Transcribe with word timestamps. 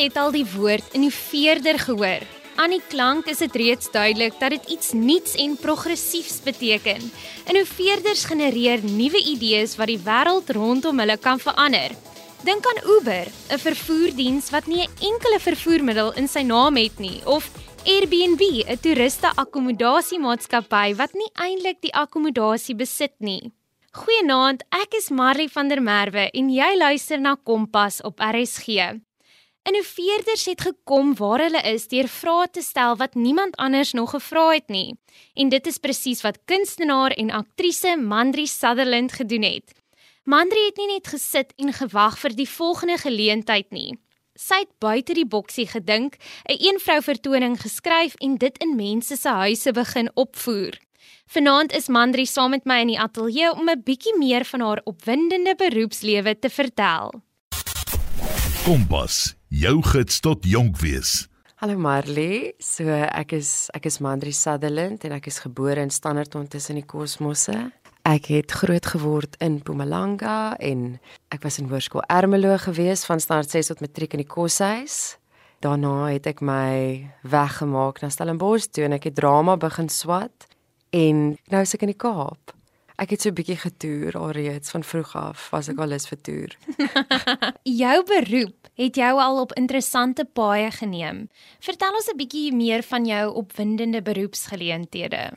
het 0.00 0.16
al 0.16 0.32
die 0.32 0.46
woord 0.56 0.94
innoveerder 0.96 1.78
gehoor. 1.78 2.24
Aan 2.60 2.72
die 2.74 2.82
klank 2.88 3.28
is 3.30 3.40
dit 3.40 3.54
reeds 3.56 3.90
duidelik 3.92 4.34
dat 4.40 4.52
dit 4.52 4.70
iets 4.74 4.92
nuuts 4.92 5.34
en 5.40 5.56
progressiefs 5.56 6.40
beteken. 6.44 7.10
Innoveerders 7.48 8.24
genereer 8.28 8.84
nuwe 8.84 9.20
idees 9.32 9.76
wat 9.80 9.88
die 9.92 10.00
wêreld 10.04 10.50
rondom 10.56 11.00
hulle 11.00 11.16
kan 11.20 11.40
verander. 11.40 11.94
Dink 12.44 12.64
aan 12.66 12.82
Uber, 12.96 13.26
'n 13.52 13.58
vervoerdiens 13.58 14.50
wat 14.50 14.66
nie 14.66 14.82
'n 14.82 14.92
enkele 15.00 15.38
vervoermiddel 15.40 16.12
in 16.16 16.28
sy 16.28 16.42
naam 16.42 16.76
het 16.76 16.98
nie, 16.98 17.20
of 17.24 17.50
Airbnb, 17.84 18.40
'n 18.40 18.78
toeriste 18.80 19.32
akkommodasiemaatskappy 19.34 20.94
wat 20.96 21.12
nie 21.12 21.30
eintlik 21.34 21.80
die 21.80 21.94
akkommodasie 21.94 22.74
besit 22.74 23.14
nie. 23.18 23.52
Goeienaand, 23.92 24.62
ek 24.70 24.94
is 24.94 25.10
Marley 25.10 25.48
van 25.48 25.68
der 25.68 25.82
Merwe 25.82 26.30
en 26.30 26.50
jy 26.50 26.76
luister 26.76 27.20
na 27.20 27.36
Kompas 27.44 28.02
op 28.02 28.20
RSG. 28.20 29.00
Innoveerders 29.62 30.46
het 30.48 30.60
gekom 30.60 31.12
waar 31.14 31.42
hulle 31.44 31.60
is 31.68 31.84
deur 31.88 32.08
vrae 32.08 32.48
te 32.48 32.62
stel 32.64 32.96
wat 32.96 33.14
niemand 33.14 33.56
anders 33.56 33.92
nog 33.92 34.14
gevra 34.14 34.46
het 34.54 34.68
nie. 34.72 34.96
En 35.34 35.48
dit 35.52 35.66
is 35.66 35.78
presies 35.78 36.22
wat 36.24 36.38
kunstenaar 36.44 37.12
en 37.12 37.30
aktrise 37.30 37.96
Mandri 37.96 38.46
Sutherland 38.46 39.12
gedoen 39.12 39.42
het. 39.42 39.74
Mandri 40.24 40.64
het 40.64 40.76
nie 40.80 40.86
net 40.94 41.12
gesit 41.12 41.52
en 41.56 41.72
gewag 41.76 42.18
vir 42.18 42.36
die 42.36 42.48
volgende 42.48 42.96
geleentheid 43.04 43.68
nie. 43.70 43.98
Sy 44.40 44.62
het 44.62 44.72
buite 44.80 45.12
die 45.12 45.28
boksie 45.28 45.66
gedink, 45.68 46.16
'n 46.48 46.56
eenvrou 46.56 47.02
vertoning 47.02 47.60
geskryf 47.60 48.14
en 48.20 48.36
dit 48.36 48.58
in 48.58 48.76
mense 48.76 49.16
se 49.16 49.28
huise 49.28 49.72
begin 49.72 50.08
opvoer. 50.14 50.78
Vanaand 51.26 51.72
is 51.72 51.88
Mandri 51.88 52.26
saam 52.26 52.50
met 52.50 52.64
my 52.64 52.80
in 52.80 52.86
die 52.86 53.00
ateljee 53.00 53.52
om 53.52 53.68
'n 53.68 53.82
bietjie 53.84 54.16
meer 54.18 54.44
van 54.44 54.60
haar 54.60 54.80
opwindende 54.84 55.54
beroepslewe 55.54 56.38
te 56.38 56.48
vertel. 56.48 57.22
Kompas, 58.70 59.32
jou 59.50 59.80
gids 59.82 60.20
tot 60.22 60.44
jonk 60.46 60.76
wees. 60.78 61.24
Hallo 61.58 61.74
Marley, 61.74 62.52
so 62.62 62.86
ek 62.86 63.32
is 63.34 63.66
ek 63.74 63.88
is 63.90 63.96
Mandri 63.98 64.30
Sutherland 64.30 65.02
en 65.08 65.14
ek 65.16 65.26
is 65.26 65.40
gebore 65.42 65.82
in 65.82 65.90
Standerton 65.90 66.46
tussen 66.46 66.78
die 66.78 66.84
kosmosse. 66.86 67.56
Ek 68.06 68.28
het 68.30 68.54
groot 68.60 68.86
geword 68.92 69.34
in 69.42 69.56
Mpumalanga 69.56 70.54
en 70.62 70.84
ek 71.34 71.42
was 71.42 71.58
in 71.58 71.66
hoërskool 71.66 72.06
Ermelo 72.14 72.54
gewees 72.62 73.02
van 73.10 73.18
standaard 73.18 73.50
6 73.50 73.72
tot 73.72 73.82
matriek 73.82 74.14
in 74.14 74.22
die 74.22 74.30
koshuis. 74.36 75.16
Daarna 75.66 76.12
het 76.12 76.30
ek 76.30 76.38
my 76.38 77.10
weggemaak 77.26 77.98
na 78.04 78.12
Stellenbosch 78.14 78.70
toe 78.70 78.86
en 78.86 78.94
ek 79.00 79.10
het 79.10 79.18
drama 79.18 79.58
begin 79.58 79.90
swat 79.90 80.46
en 80.94 81.32
nou 81.50 81.66
is 81.66 81.74
ek 81.74 81.88
in 81.88 81.96
die 81.96 81.98
Kaap. 82.06 82.54
Ek 83.00 83.16
het 83.16 83.22
so 83.22 83.30
'n 83.30 83.34
bietjie 83.34 83.56
getoer 83.56 84.14
alreeds 84.14 84.70
van 84.70 84.84
vroeg 84.84 85.16
af, 85.16 85.50
was 85.50 85.68
ek 85.68 85.78
al 85.80 85.88
lus 85.88 86.06
vir 86.06 86.20
toer. 86.20 86.50
jou 87.82 87.98
beroep 88.04 88.59
het 88.80 88.96
jou 88.96 89.20
al 89.20 89.40
op 89.40 89.52
interessante 89.52 90.24
paaie 90.24 90.70
geneem. 90.70 91.28
Vertel 91.60 91.92
ons 91.92 92.08
'n 92.08 92.16
bietjie 92.16 92.52
meer 92.52 92.82
van 92.82 93.04
jou 93.04 93.34
opwindende 93.34 94.02
beroepsgeleenthede 94.02 95.30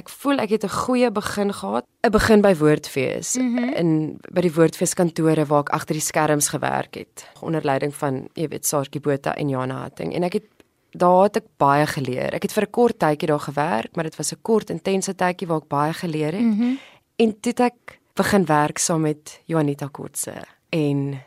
ek 0.00 0.08
voel 0.22 0.40
ek 0.44 0.50
het 0.54 0.64
'n 0.64 0.76
goeie 0.84 1.10
begin 1.10 1.52
gehad. 1.52 1.84
'n 2.02 2.10
Begin 2.10 2.40
by 2.40 2.54
Woordfees 2.54 3.36
mm 3.36 3.56
-hmm. 3.56 3.74
in 3.74 4.18
by 4.32 4.40
die 4.40 4.54
Woordfees 4.54 4.94
kantore 4.94 5.44
waar 5.46 5.60
ek 5.60 5.68
agter 5.68 5.94
die 5.94 6.08
skerms 6.10 6.48
gewerk 6.48 6.94
het 6.94 7.28
onder 7.40 7.64
leiding 7.64 7.94
van, 7.94 8.28
jy 8.34 8.48
weet, 8.48 8.66
Saartjie 8.66 9.00
Botha 9.00 9.34
en 9.34 9.48
Jana 9.48 9.74
Hatting 9.74 10.14
en 10.14 10.22
ek 10.22 10.32
het 10.32 10.46
daar 10.90 11.22
het 11.22 11.36
ek 11.36 11.46
baie 11.56 11.86
geleer. 11.86 12.34
Ek 12.34 12.42
het 12.42 12.52
vir 12.52 12.64
'n 12.64 12.70
kort 12.70 12.98
tydjie 12.98 13.28
daar 13.28 13.40
gewerk, 13.40 13.94
maar 13.94 14.04
dit 14.04 14.16
was 14.16 14.32
'n 14.32 14.42
kort 14.42 14.70
intense 14.70 15.14
tydjie 15.14 15.46
waar 15.48 15.62
ek 15.62 15.68
baie 15.68 15.92
geleer 15.92 16.32
het. 16.32 16.42
Mm 16.42 16.58
-hmm. 16.58 16.78
En 17.16 17.40
toe 17.40 17.52
het 17.52 17.60
ek 17.60 18.00
begin 18.14 18.44
werk 18.44 18.78
saam 18.78 19.00
met 19.00 19.40
Juanita 19.44 19.88
Kotse 19.92 20.34
en 20.68 21.22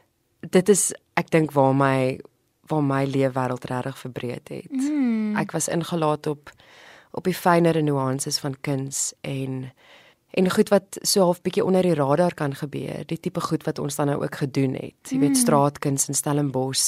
dit 0.50 0.70
is 0.70 0.94
ek 1.14 1.32
dink 1.32 1.52
waar 1.52 1.76
my 1.76 2.20
waar 2.72 2.84
my 2.84 3.04
leefwêreld 3.06 3.66
regtig 3.68 3.98
verbreed 3.98 4.50
het. 4.50 4.72
Mm. 4.72 5.36
Ek 5.36 5.52
was 5.52 5.68
ingelaat 5.68 6.28
op 6.28 6.52
op 7.14 7.28
die 7.30 7.36
fynere 7.36 7.82
nuances 7.82 8.40
van 8.42 8.56
kuns 8.62 9.12
en 9.22 9.72
en 10.34 10.50
goed 10.50 10.70
wat 10.74 10.98
so 11.02 11.22
half 11.22 11.42
bietjie 11.46 11.66
onder 11.66 11.86
die 11.86 11.94
radar 11.94 12.34
kan 12.34 12.56
gebeur, 12.58 13.04
die 13.06 13.20
tipe 13.20 13.42
goed 13.42 13.64
wat 13.68 13.80
ons 13.80 13.96
dan 13.96 14.10
nou 14.10 14.24
ook 14.24 14.36
gedoen 14.36 14.74
het. 14.74 15.12
Jy 15.12 15.20
weet 15.20 15.36
mm. 15.36 15.42
straatkuns 15.44 16.08
in 16.10 16.18
Stellenbosch. 16.18 16.88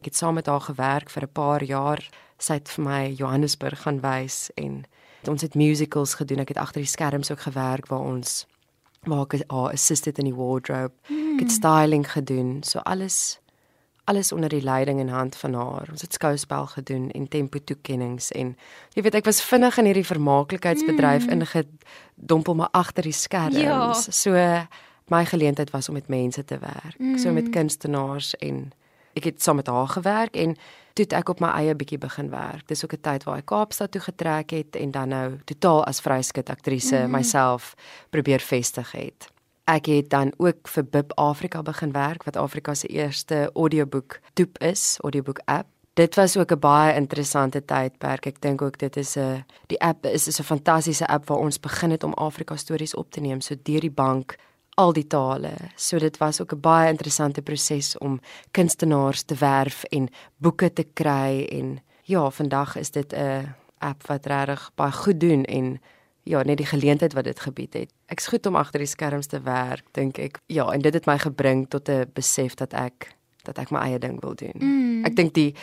Ek 0.00 0.08
het 0.08 0.16
saam 0.16 0.34
met 0.40 0.46
haar 0.46 0.64
gewerk 0.64 1.10
vir 1.10 1.22
'n 1.22 1.32
paar 1.32 1.62
jaar. 1.62 2.00
Sy 2.38 2.52
het 2.52 2.68
vir 2.68 2.84
my 2.84 3.12
Johannesburg 3.12 3.82
gaan 3.82 4.00
wys 4.00 4.50
en 4.54 4.84
ons 5.28 5.42
het 5.42 5.54
musicals 5.54 6.14
gedoen. 6.14 6.38
Ek 6.38 6.48
het 6.48 6.58
agter 6.58 6.80
die 6.80 6.90
skerms 6.90 7.30
ook 7.30 7.40
gewerk 7.40 7.86
waar 7.86 8.00
ons 8.04 8.46
waar 9.04 9.26
ek 9.28 9.44
haar 9.50 9.72
assisted 9.72 10.18
in 10.18 10.24
die 10.24 10.34
wardrobe. 10.34 10.94
Mm. 11.08 11.34
Ek 11.34 11.40
het 11.40 11.52
mm. 11.52 11.58
styling 11.60 12.12
gedoen. 12.12 12.62
So 12.62 12.78
alles 12.78 13.40
alles 14.06 14.32
onder 14.32 14.48
die 14.48 14.62
leiding 14.62 15.00
en 15.00 15.08
hand 15.08 15.36
van 15.36 15.54
haar. 15.54 15.88
Ons 15.90 16.02
het 16.02 16.12
skouspel 16.12 16.66
gedoen 16.66 17.10
en 17.10 17.28
tempo 17.28 17.58
toekennings 17.58 18.30
en 18.38 18.54
jy 18.94 19.02
weet 19.02 19.18
ek 19.18 19.26
was 19.26 19.42
vinnig 19.42 19.78
in 19.82 19.90
hierdie 19.90 20.06
vermaaklikheidsbedryf 20.06 21.26
mm. 21.26 21.40
ingedompel 21.40 22.54
maar 22.54 22.70
agter 22.70 23.08
die 23.08 23.16
skerms. 23.16 23.58
Ja. 23.58 23.92
So 23.92 24.38
my 25.10 25.24
geleentheid 25.26 25.70
was 25.74 25.88
om 25.88 25.98
met 25.98 26.08
mense 26.08 26.44
te 26.44 26.58
werk, 26.58 26.98
mm. 26.98 27.18
so 27.18 27.32
met 27.32 27.50
kunstenaars 27.50 28.34
en 28.38 28.68
ek 29.18 29.30
het 29.30 29.42
saam 29.42 29.58
met 29.58 29.66
haar 29.66 29.88
gewerk 29.88 30.36
en 30.36 30.56
toe 30.96 31.06
ek 31.18 31.28
op 31.28 31.40
my 31.42 31.50
eie 31.58 31.74
bietjie 31.74 31.98
begin 31.98 32.30
werk. 32.30 32.66
Dis 32.70 32.84
ook 32.84 32.94
'n 32.94 33.02
tyd 33.02 33.24
waar 33.24 33.38
ek 33.42 33.50
Kaapstad 33.50 33.90
toe 33.90 34.00
getrek 34.00 34.50
het 34.50 34.76
en 34.76 34.90
dan 34.90 35.08
nou 35.08 35.38
totaal 35.44 35.84
as 35.84 36.00
vryskut 36.00 36.50
aktrise 36.50 36.96
mm. 36.96 37.10
myself 37.10 37.74
probeer 38.10 38.40
vestig 38.40 38.92
het. 38.92 39.34
Ek 39.66 39.88
het 39.90 40.10
dan 40.10 40.30
ook 40.38 40.68
vir 40.70 40.84
Bib 40.84 41.12
Afrika 41.18 41.62
begin 41.62 41.92
werk 41.92 42.22
wat 42.24 42.36
Afrika 42.36 42.74
se 42.74 42.86
eerste 42.86 43.50
audioboek 43.54 44.20
toep 44.38 44.58
is, 44.62 44.98
audioboek 45.02 45.40
app. 45.44 45.66
Dit 45.98 46.14
was 46.14 46.36
ook 46.36 46.52
'n 46.52 46.58
baie 46.58 46.94
interessante 46.94 47.64
tydperk. 47.64 48.26
Ek 48.26 48.40
dink 48.40 48.62
ook 48.62 48.78
dit 48.78 48.96
is 48.96 49.16
'n 49.16 49.44
die 49.66 49.80
app 49.80 50.06
is 50.06 50.26
is 50.26 50.38
'n 50.38 50.42
fantastiese 50.42 51.06
app 51.06 51.26
waar 51.28 51.38
ons 51.38 51.60
begin 51.60 51.90
het 51.90 52.04
om 52.04 52.14
Afrika 52.14 52.56
stories 52.56 52.94
op 52.94 53.10
te 53.10 53.20
neem 53.20 53.40
so 53.40 53.54
deur 53.62 53.80
die 53.80 53.90
bank 53.90 54.36
al 54.74 54.92
die 54.92 55.06
tale. 55.06 55.52
So 55.74 55.98
dit 55.98 56.16
was 56.16 56.40
ook 56.40 56.52
'n 56.52 56.60
baie 56.60 56.90
interessante 56.90 57.42
proses 57.42 57.98
om 57.98 58.20
kunstenaars 58.50 59.22
te 59.22 59.34
werf 59.34 59.84
en 59.84 60.08
boeke 60.36 60.72
te 60.72 60.86
kry 60.92 61.46
en 61.50 61.78
ja, 62.02 62.30
vandag 62.30 62.76
is 62.76 62.90
dit 62.90 63.12
'n 63.12 63.54
app 63.78 64.06
wat 64.06 64.26
regtig 64.26 64.70
baie 64.74 64.92
goed 64.92 65.20
doen 65.20 65.44
en 65.44 65.80
ja, 66.26 66.42
net 66.42 66.58
die 66.58 66.66
geleentheid 66.66 67.14
wat 67.14 67.24
dit 67.24 67.40
gebied 67.40 67.74
het. 67.78 67.92
Ek's 68.10 68.26
goed 68.26 68.46
om 68.46 68.58
agter 68.58 68.82
die 68.82 68.90
skerms 68.90 69.30
te 69.30 69.40
werk, 69.46 69.86
dink 69.94 70.18
ek. 70.18 70.40
Ja, 70.50 70.66
en 70.74 70.82
dit 70.82 70.94
het 70.94 71.06
my 71.06 71.18
gebring 71.22 71.68
tot 71.70 71.88
'n 71.88 72.10
besef 72.14 72.54
dat 72.54 72.74
ek 72.74 73.14
dat 73.46 73.58
ek 73.58 73.70
my 73.70 73.78
eie 73.78 73.98
ding 73.98 74.20
wil 74.20 74.34
doen. 74.34 74.58
Mm. 74.58 75.04
Ek 75.04 75.16
dink 75.16 75.34
die 75.34 75.54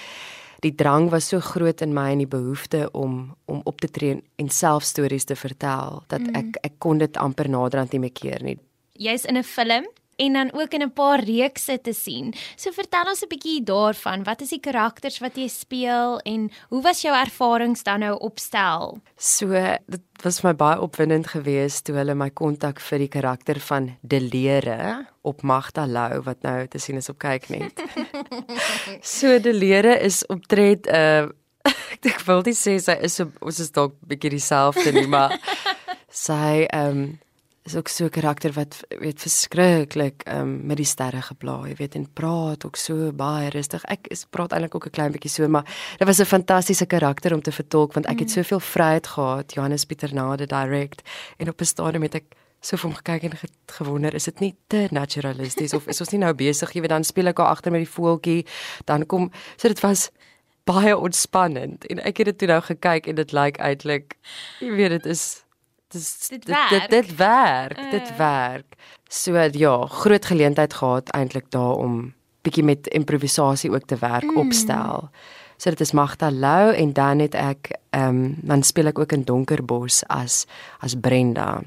die 0.64 0.76
drang 0.76 1.10
was 1.12 1.28
so 1.28 1.40
groot 1.40 1.82
in 1.82 1.94
my 1.94 2.12
en 2.12 2.18
die 2.24 2.28
behoefte 2.28 2.92
om 2.92 3.36
om 3.46 3.62
op 3.64 3.82
te 3.82 3.90
tree 3.92 4.24
en 4.36 4.50
self 4.50 4.84
stories 4.84 5.24
te 5.24 5.36
vertel 5.36 6.04
dat 6.08 6.22
mm. 6.22 6.36
ek 6.36 6.58
ek 6.64 6.80
kon 6.80 6.98
dit 6.98 7.18
amper 7.18 7.50
naderhand 7.50 7.92
nie 7.92 8.00
meer 8.00 8.16
keer 8.16 8.44
nie. 8.44 8.58
Jy's 8.94 9.26
in 9.26 9.38
'n 9.38 9.44
film 9.44 9.86
en 10.16 10.34
dan 10.34 10.54
ook 10.54 10.74
in 10.74 10.82
'n 10.82 10.94
paar 10.94 11.24
reekse 11.24 11.82
te 11.82 11.94
sien. 11.94 12.34
So 12.56 12.72
vertel 12.72 13.06
ons 13.06 13.22
'n 13.24 13.28
bietjie 13.28 13.64
daarvan. 13.64 14.24
Wat 14.24 14.42
is 14.42 14.50
die 14.50 14.60
karakters 14.60 15.20
wat 15.20 15.36
jy 15.36 15.48
speel 15.48 16.20
en 16.20 16.52
hoe 16.70 16.82
was 16.82 17.02
jou 17.02 17.16
ervarings 17.16 17.84
dan 17.84 18.00
nou 18.00 18.18
opstel? 18.20 19.02
So 19.18 19.48
dit 19.86 20.02
was 20.24 20.42
my 20.42 20.54
baie 20.54 20.82
opwindend 20.82 21.28
geweest 21.28 21.86
toe 21.86 21.96
hulle 21.96 22.16
my 22.16 22.30
kontak 22.30 22.80
vir 22.80 23.00
die 23.00 23.08
karakter 23.08 23.60
van 23.60 23.98
Delere 24.02 25.08
op 25.22 25.42
Magda 25.42 25.86
Lou 25.86 26.22
wat 26.22 26.42
nou 26.42 26.68
te 26.68 26.78
sien 26.78 26.96
is 26.96 27.10
op 27.10 27.18
kyk 27.18 27.50
net. 27.50 27.84
so 29.02 29.40
Delere 29.40 30.00
is 30.00 30.26
optred 30.28 30.88
'n 30.88 30.96
uh, 30.96 31.28
ek 32.12 32.24
wil 32.28 32.44
nie 32.46 32.56
sê 32.58 32.78
sy 32.84 32.96
is 33.08 33.20
so 33.20 33.30
ons 33.42 33.60
is 33.64 33.72
dalk 33.72 33.96
bietjie 34.08 34.34
dieselfde 34.36 34.94
nie, 34.96 35.08
maar 35.08 35.38
sy 36.26 36.66
ehm 36.70 36.90
um, 36.90 37.06
is 37.64 37.76
ook 37.76 37.88
so 37.88 38.06
'n 38.06 38.10
karakter 38.10 38.52
wat 38.52 38.84
weet 39.00 39.22
verskriklik 39.22 40.24
um, 40.28 40.66
met 40.66 40.78
die 40.78 40.86
sterre 40.86 41.22
geblaai, 41.22 41.76
weet 41.76 41.96
en 41.96 42.14
praat 42.14 42.66
ook 42.66 42.76
so 42.76 43.12
baie 43.12 43.50
rustig. 43.50 43.84
Ek 43.84 44.08
is 44.08 44.26
praat 44.30 44.52
eintlik 44.52 44.76
ook 44.76 44.86
'n 44.86 44.90
klein 44.90 45.12
bietjie 45.12 45.30
so, 45.30 45.48
maar 45.48 45.64
dit 45.98 46.08
was 46.08 46.20
'n 46.20 46.26
fantastiese 46.26 46.86
karakter 46.86 47.34
om 47.34 47.42
te 47.42 47.52
vertolk 47.52 47.94
want 47.94 48.06
ek 48.06 48.20
het 48.20 48.28
mm. 48.28 48.34
soveel 48.34 48.60
vryheid 48.60 49.08
gehad, 49.08 49.54
Johannes 49.54 49.86
Pieter 49.86 50.14
Nade 50.14 50.46
direct 50.46 51.02
en 51.38 51.50
op 51.50 51.62
'n 51.62 51.66
stadium 51.66 52.02
het 52.02 52.16
ek 52.16 52.26
so 52.60 52.78
vir 52.78 52.90
hom 52.90 52.98
gekyk 52.98 53.24
en 53.24 53.50
gewonder, 53.66 54.14
is 54.14 54.24
dit 54.24 54.40
nie 54.40 54.56
te 54.68 54.88
naturalisties 54.92 55.74
of 55.74 55.88
is 55.88 56.00
ons 56.00 56.12
nie 56.12 56.20
nou 56.20 56.34
besig, 56.34 56.74
jy 56.74 56.82
weet 56.82 56.90
dan 56.90 57.04
speel 57.04 57.28
ek 57.28 57.36
daar 57.36 57.52
agter 57.52 57.72
met 57.72 57.84
die 57.84 57.94
voeltjie, 57.96 58.46
dan 58.86 59.06
kom 59.06 59.32
so 59.58 59.68
dit 59.68 59.80
was 59.80 60.12
baie 60.64 60.98
ontspannend 60.98 61.86
en 61.86 62.00
ek 62.00 62.18
het 62.18 62.26
dit 62.26 62.38
toe 62.38 62.48
nou 62.48 62.62
gekyk 62.62 63.08
en 63.08 63.16
dit 63.16 63.32
lyk 63.32 63.58
like 63.58 63.62
eintlik 63.62 64.16
jy 64.60 64.72
weet 64.72 64.90
dit 64.90 65.06
is 65.06 65.43
dis 65.94 66.28
dit 66.34 66.50
werk. 66.50 66.70
Dit 66.70 66.90
dit 66.90 67.16
werk, 67.16 67.80
uh. 67.80 67.92
dit 67.92 68.16
werk. 68.18 68.76
So 69.10 69.38
ja, 69.38 69.78
groot 69.86 70.26
geleentheid 70.26 70.74
gehad 70.74 71.14
eintlik 71.14 71.52
daar 71.54 71.78
om 71.80 72.14
bietjie 72.44 72.64
met 72.64 72.88
improvisasie 72.88 73.72
ook 73.72 73.86
te 73.88 73.98
werk 74.02 74.28
mm. 74.28 74.38
opstel. 74.38 75.10
So 75.58 75.70
dit 75.70 75.82
is 75.82 75.94
Magda 75.96 76.32
Lou 76.32 76.74
en 76.74 76.94
dan 76.94 77.20
het 77.24 77.38
ek 77.40 77.72
ehm 77.94 78.10
um, 78.10 78.36
dan 78.42 78.64
speel 78.64 78.90
ek 78.92 79.00
ook 79.00 79.14
in 79.16 79.24
Donkerbos 79.24 80.04
as 80.08 80.46
as 80.80 80.96
Brenda. 81.00 81.62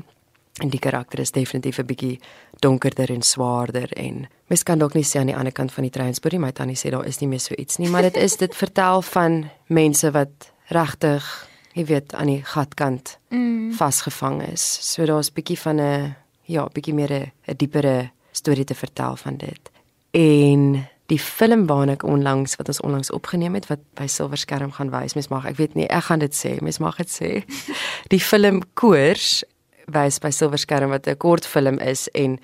En 0.57 0.69
die 0.73 0.81
karakter 0.81 1.21
is 1.21 1.31
definitief 1.31 1.79
'n 1.79 1.87
bietjie 1.87 2.21
donkerder 2.61 3.11
en 3.11 3.23
swaarder 3.23 3.93
en 3.93 4.29
mens 4.47 4.63
kan 4.63 4.79
dalk 4.79 4.95
nie 4.95 5.05
sê 5.05 5.19
aan 5.19 5.27
die 5.27 5.37
ander 5.37 5.53
kant 5.53 5.73
van 5.73 5.83
die 5.83 5.93
treinspoor 5.93 6.33
nie, 6.33 6.41
my 6.41 6.53
tannie 6.53 6.77
sê 6.77 6.91
daar 6.91 7.07
is 7.07 7.21
nie 7.21 7.29
meer 7.29 7.41
so 7.41 7.55
iets 7.55 7.77
nie, 7.77 7.89
maar 7.89 8.03
dit 8.03 8.17
is 8.17 8.37
dit 8.37 8.57
vertel 8.65 9.03
van 9.03 9.51
mense 9.67 10.11
wat 10.11 10.53
regtig, 10.69 11.49
jy 11.77 11.85
weet, 11.85 12.15
aan 12.17 12.31
die 12.33 12.43
gatkant 12.45 13.19
mm. 13.29 13.75
vasgevang 13.77 14.41
is. 14.49 14.65
So 14.65 15.05
daar's 15.09 15.33
bietjie 15.33 15.59
van 15.61 15.81
'n 15.81 16.15
ja, 16.49 16.69
bietjie 16.73 16.95
meer 16.95 17.13
'n 17.13 17.33
'n 17.49 17.57
diepere 17.57 18.11
storie 18.33 18.65
te 18.65 18.75
vertel 18.75 19.17
van 19.17 19.37
dit. 19.37 19.71
En 20.11 20.87
die 21.07 21.19
film 21.19 21.67
waarna 21.67 21.93
ek 21.93 22.03
onlangs 22.03 22.57
wat 22.57 22.69
ons 22.69 22.81
onlangs 22.81 23.11
opgeneem 23.11 23.55
het 23.55 23.67
wat 23.67 23.81
by 23.95 24.07
Silverskerm 24.07 24.73
gaan 24.73 24.91
wys, 24.91 25.15
mens 25.15 25.29
mag 25.29 25.45
ek 25.47 25.57
weet 25.57 25.75
nie, 25.75 25.87
ek 25.89 26.09
gaan 26.09 26.19
dit 26.19 26.35
sê, 26.35 26.57
mens 26.61 26.79
mag 26.79 26.97
dit 26.97 27.11
sê. 27.11 27.31
Die 28.15 28.21
film 28.21 28.63
Koors 28.75 29.45
wys 29.87 30.19
by 30.19 30.31
Silverskerm 30.31 30.91
wat 30.91 31.07
'n 31.07 31.17
kortfilm 31.17 31.79
is 31.79 32.09
en 32.09 32.39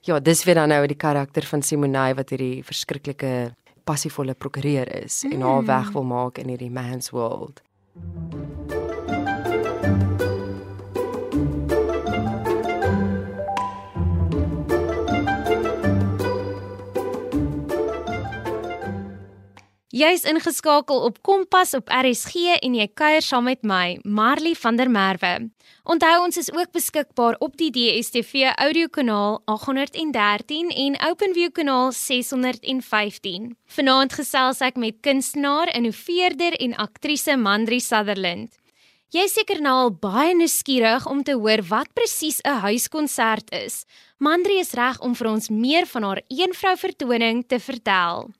ja, 0.00 0.20
dis 0.20 0.44
weer 0.44 0.54
dan 0.54 0.68
nou 0.68 0.86
die 0.86 0.96
karakter 0.96 1.42
van 1.42 1.62
Simonay 1.62 2.14
wat 2.14 2.30
hierdie 2.30 2.62
verskriklike 2.64 3.54
passievolle 3.84 4.34
prokureur 4.34 4.86
is 5.02 5.24
mm. 5.24 5.32
en 5.32 5.40
haar 5.40 5.62
mm. 5.62 5.66
weg 5.66 5.90
wil 5.92 6.04
maak 6.04 6.38
in 6.38 6.48
hierdie 6.48 6.70
man's 6.70 7.10
world. 7.10 7.62
Jy's 19.96 20.26
ingeskakel 20.28 20.98
op 21.06 21.22
Kompas 21.24 21.70
op 21.74 21.88
RSG 21.88 22.58
en 22.60 22.74
jy 22.76 22.84
kuier 22.92 23.24
saam 23.24 23.46
met 23.48 23.62
my, 23.64 23.94
Marley 24.04 24.52
van 24.60 24.76
der 24.76 24.90
Merwe. 24.92 25.30
Onthou 25.88 26.18
ons 26.26 26.36
is 26.36 26.50
ook 26.52 26.74
beskikbaar 26.76 27.38
op 27.40 27.56
die 27.56 27.70
DStv 27.72 28.50
audiokanaal 28.60 29.40
813 29.48 30.68
en 30.84 30.98
OpenView 31.08 31.48
kanaal 31.56 31.94
615. 31.96 33.54
Vanaand 33.78 34.18
gesels 34.20 34.60
ek 34.60 34.76
met 34.76 35.00
kunstenaar, 35.00 35.72
innoveerder 35.72 36.60
en 36.60 36.76
aktrise 36.76 37.40
Mandri 37.40 37.80
Sutherland. 37.80 38.52
Jy 39.14 39.22
is 39.22 39.36
seker 39.36 39.60
nou 39.62 39.72
al 39.84 39.92
baie 40.02 40.32
nuuskierig 40.34 41.04
om 41.06 41.20
te 41.22 41.36
hoor 41.38 41.60
wat 41.68 41.92
presies 41.94 42.40
'n 42.42 42.58
huiskonsert 42.66 43.52
is. 43.54 43.86
Mandri 44.18 44.58
is 44.58 44.74
reg 44.74 44.98
om 45.00 45.14
vir 45.14 45.28
ons 45.28 45.48
meer 45.48 45.86
van 45.86 46.02
haar 46.02 46.20
eenvrou 46.26 46.74
vertoning 46.76 47.46
te 47.46 47.60
vertel. 47.60 48.34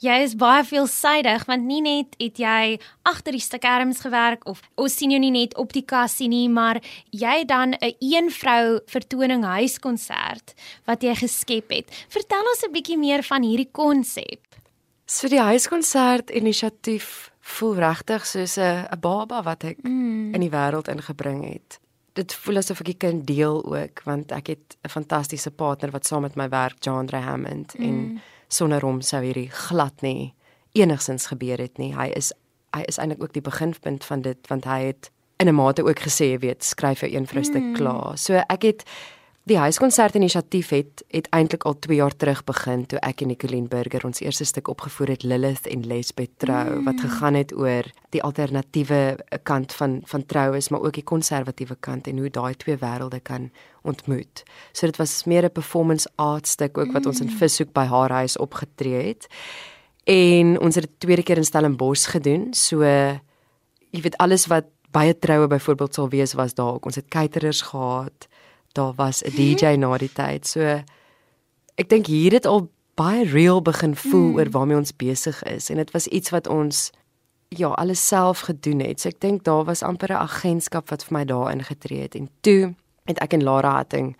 Jy 0.00 0.16
is 0.22 0.34
baie 0.34 0.64
veelsidig 0.64 1.44
want 1.44 1.64
nie 1.64 1.82
net 1.82 2.16
het 2.18 2.38
jy 2.38 2.80
agter 3.04 3.32
die 3.32 3.40
skerms 3.40 4.00
gewerk 4.00 4.46
of 4.46 4.62
ons 4.74 4.96
sien 4.96 5.10
jou 5.10 5.20
nie 5.20 5.30
net 5.30 5.54
op 5.58 5.72
die 5.72 5.84
kassie 5.84 6.28
nie, 6.28 6.48
maar 6.48 6.80
jy 7.10 7.38
het 7.40 7.48
dan 7.48 7.74
'n 7.74 7.78
een 7.82 8.24
eenvrou 8.24 8.80
vertoning 8.86 9.44
huiskonsert 9.44 10.54
wat 10.86 11.02
jy 11.02 11.14
geskep 11.14 11.70
het. 11.70 12.06
Vertel 12.08 12.40
ons 12.40 12.64
'n 12.64 12.72
bietjie 12.72 12.96
meer 12.96 13.22
van 13.22 13.42
hierdie 13.42 13.70
konsep. 13.70 14.48
So 15.08 15.28
die 15.32 15.40
huiskonsert 15.40 16.28
inisiatief 16.30 17.30
voel 17.40 17.78
regtig 17.80 18.26
soos 18.28 18.58
'n 18.60 19.00
baba 19.00 19.42
wat 19.42 19.64
ek 19.64 19.78
mm. 19.82 20.34
in 20.34 20.40
die 20.40 20.52
wêreld 20.52 20.88
ingebring 20.88 21.44
het. 21.48 21.78
Dit 22.12 22.34
voel 22.34 22.60
asof 22.60 22.80
ek 22.80 22.88
'n 22.88 22.98
kind 22.98 23.26
deel 23.26 23.64
ook 23.64 24.02
want 24.04 24.32
ek 24.32 24.46
het 24.46 24.76
'n 24.84 24.88
fantastiese 24.88 25.50
partner 25.50 25.90
wat 25.90 26.06
saam 26.06 26.22
met 26.22 26.36
my 26.36 26.48
werk, 26.48 26.76
John 26.84 27.08
Hammond 27.08 27.74
mm. 27.78 27.84
en 27.84 28.20
sonder 28.48 28.80
hom 28.80 29.00
sou 29.00 29.22
hierdie 29.24 29.50
glad 29.50 30.02
nie 30.02 30.34
enigsins 30.72 31.26
gebeur 31.26 31.58
het 31.58 31.78
nie. 31.78 31.94
Hy 31.94 32.12
is 32.14 32.32
hy 32.76 32.82
is 32.86 32.98
eintlik 32.98 33.22
ook 33.22 33.32
die 33.32 33.42
beginpunt 33.42 34.04
van 34.04 34.20
dit 34.20 34.46
want 34.48 34.64
hy 34.64 34.92
het 34.92 35.10
in 35.38 35.48
'n 35.48 35.54
mate 35.54 35.82
ook 35.82 36.00
gesê, 36.00 36.24
jy 36.24 36.38
weet, 36.38 36.64
skryf 36.64 36.98
vir 36.98 37.14
een 37.14 37.26
vrou 37.26 37.42
mm. 37.42 37.74
klaar. 37.74 38.18
So 38.18 38.34
ek 38.34 38.62
het 38.62 38.84
die 39.48 39.58
huiskonsert 39.58 40.16
inisiatief 40.18 40.70
het 40.74 41.02
het 41.14 41.28
eintlik 41.32 41.64
al 41.68 41.76
2 41.84 41.96
jaar 41.96 42.14
terug 42.16 42.42
begin 42.44 42.84
toe 42.88 42.98
ek 43.06 43.22
en 43.24 43.30
Nicoline 43.32 43.68
Burger 43.70 44.04
ons 44.04 44.20
eerste 44.20 44.44
stuk 44.48 44.68
opgevoer 44.68 45.14
het 45.14 45.24
Lilith 45.24 45.68
en 45.70 45.86
Lesbeth 45.88 46.34
trou 46.42 46.64
mm. 46.66 46.84
wat 46.88 47.00
gegaan 47.00 47.38
het 47.38 47.54
oor 47.56 47.88
die 48.14 48.22
alternatiewe 48.22 49.00
kant 49.48 49.72
van 49.78 49.98
van 50.10 50.26
troues 50.26 50.68
maar 50.68 50.84
ook 50.84 50.98
die 51.00 51.06
konservatiewe 51.12 51.76
kant 51.80 52.10
en 52.10 52.20
hoe 52.20 52.30
daai 52.30 52.54
twee 52.60 52.76
wêrelde 52.76 53.20
kan 53.22 53.50
ontmoet. 53.88 54.42
So 54.72 54.86
dit 54.86 54.96
was 55.00 55.24
meer 55.24 55.44
'n 55.44 55.52
performance 55.52 56.08
art 56.16 56.46
stuk 56.46 56.78
ook 56.78 56.92
wat 56.92 57.06
ons 57.06 57.20
in 57.20 57.30
Vishoek 57.30 57.72
by 57.72 57.84
haar 57.84 58.10
huis 58.10 58.36
opgetree 58.36 59.06
het. 59.08 59.26
En 60.04 60.60
ons 60.60 60.74
het 60.74 60.84
dit 60.84 61.00
tweede 61.00 61.22
keer 61.22 61.36
in 61.36 61.44
Stellenbosch 61.44 62.10
gedoen. 62.10 62.54
So 62.54 62.82
jy 62.82 64.00
weet 64.02 64.16
alles 64.16 64.46
wat 64.46 64.64
baie 64.90 65.18
troue 65.18 65.46
byvoorbeeld 65.46 65.94
sal 65.94 66.08
wees 66.08 66.32
was 66.32 66.54
daar 66.54 66.74
ook. 66.74 66.84
Ons 66.84 66.96
het 66.96 67.08
caterers 67.08 67.62
gehad. 67.62 68.28
Daar 68.72 68.94
was 68.94 69.22
'n 69.22 69.30
DJ 69.30 69.76
na 69.76 69.98
die 69.98 70.12
tyd. 70.12 70.46
So 70.46 70.60
ek 71.74 71.88
dink 71.88 72.06
hier 72.06 72.32
het 72.32 72.46
al 72.46 72.70
baie 72.94 73.24
real 73.24 73.62
begin 73.62 73.96
voel 73.96 74.30
mm. 74.30 74.36
oor 74.36 74.50
waarmee 74.50 74.76
ons 74.76 74.96
besig 74.96 75.42
is 75.42 75.70
en 75.70 75.76
dit 75.76 75.90
was 75.90 76.06
iets 76.06 76.30
wat 76.30 76.46
ons 76.46 76.90
ja, 77.48 77.68
alles 77.68 78.06
self 78.06 78.40
gedoen 78.40 78.80
het. 78.80 79.00
So 79.00 79.08
ek 79.08 79.20
dink 79.20 79.44
daar 79.44 79.64
was 79.64 79.82
amper 79.82 80.12
'n 80.12 80.24
agentskap 80.26 80.88
wat 80.88 81.04
vir 81.04 81.18
my 81.18 81.24
daar 81.24 81.52
ingetree 81.52 82.00
het 82.00 82.14
en 82.14 82.28
toe 82.40 82.74
het 83.04 83.18
ek 83.18 83.32
en 83.32 83.42
Lara 83.42 83.70
Hatting 83.70 84.16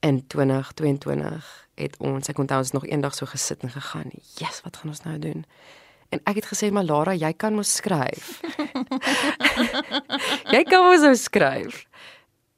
in 0.00 0.26
2022 0.26 1.68
het 1.74 1.96
ons 1.98 2.28
ek 2.28 2.38
onthou 2.38 2.58
ons 2.58 2.72
nog 2.72 2.86
eendag 2.86 3.14
so 3.14 3.26
gesit 3.26 3.62
en 3.62 3.70
gegaan. 3.70 4.10
Jesus, 4.36 4.62
wat 4.64 4.76
gaan 4.76 4.88
ons 4.88 5.02
nou 5.02 5.18
doen? 5.18 5.44
En 6.08 6.20
ek 6.24 6.34
het 6.40 6.46
gesê 6.46 6.70
maar 6.72 6.84
Lara, 6.84 7.14
jy 7.14 7.32
kan 7.32 7.54
mos 7.54 7.74
skryf. 7.80 8.40
jy 10.54 10.62
kan 10.62 10.86
mos 10.86 11.02
so 11.04 11.14
skryf. 11.14 11.84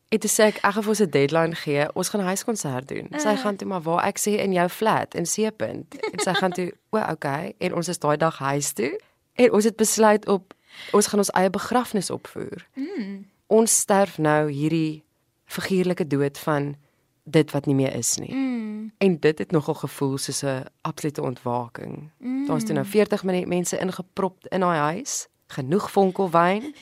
Dit 0.08 0.24
sê 0.24 0.48
ek 0.48 0.60
ek 0.64 0.72
gaan 0.72 0.82
vir 0.82 0.92
ons 0.94 1.00
'n 1.00 1.10
deadline 1.10 1.54
gee. 1.54 1.84
Ons 1.94 2.08
gaan 2.08 2.20
'n 2.20 2.30
huiskonsert 2.32 2.88
doen. 2.88 3.08
Uh. 3.12 3.18
Sy 3.20 3.36
gaan 3.36 3.56
toe 3.56 3.68
maar 3.68 3.82
waar 3.82 4.04
ek 4.04 4.18
sê 4.18 4.40
in 4.40 4.52
jou 4.52 4.68
flat 4.68 5.14
in 5.14 5.26
Seepunt. 5.26 5.94
En 6.12 6.18
sy 6.18 6.32
gaan 6.34 6.52
toe, 6.52 6.72
o, 6.90 6.98
oh, 6.98 7.10
okay. 7.10 7.54
En 7.58 7.74
ons 7.74 7.88
is 7.88 7.98
daai 7.98 8.16
dag 8.16 8.38
huis 8.38 8.72
toe. 8.72 9.00
En 9.34 9.52
ons 9.52 9.64
het 9.64 9.76
besluit 9.76 10.28
op 10.28 10.54
ons 10.92 11.06
gaan 11.06 11.18
ons 11.18 11.30
eie 11.30 11.50
begrafnis 11.50 12.10
opvoer. 12.10 12.66
Mm. 12.74 13.26
Ons 13.46 13.76
sterf 13.76 14.18
nou 14.18 14.50
hierdie 14.50 15.04
figuurlike 15.44 16.06
dood 16.06 16.38
van 16.38 16.76
dit 17.24 17.50
wat 17.50 17.66
nie 17.66 17.74
meer 17.74 17.94
is 17.94 18.16
nie. 18.16 18.34
Mm. 18.34 18.92
En 18.98 19.20
dit 19.20 19.38
het 19.38 19.50
nogal 19.50 19.74
gevoel 19.74 20.18
soos 20.18 20.42
'n 20.42 20.64
absolute 20.80 21.22
ontwaking. 21.22 22.10
Mm. 22.18 22.46
Daar's 22.46 22.64
toe 22.64 22.74
nou 22.74 22.86
40 22.86 23.22
mense 23.24 23.78
ingeprop 23.78 24.46
in 24.46 24.60
daai 24.60 24.78
huis, 24.78 25.28
genoeg 25.46 25.90
vonkelwyn. 25.90 26.74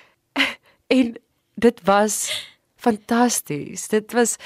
en 0.96 1.16
dit 1.56 1.80
was 1.84 2.30
fantasties. 2.76 3.88
Dit 3.88 4.12
was 4.12 4.36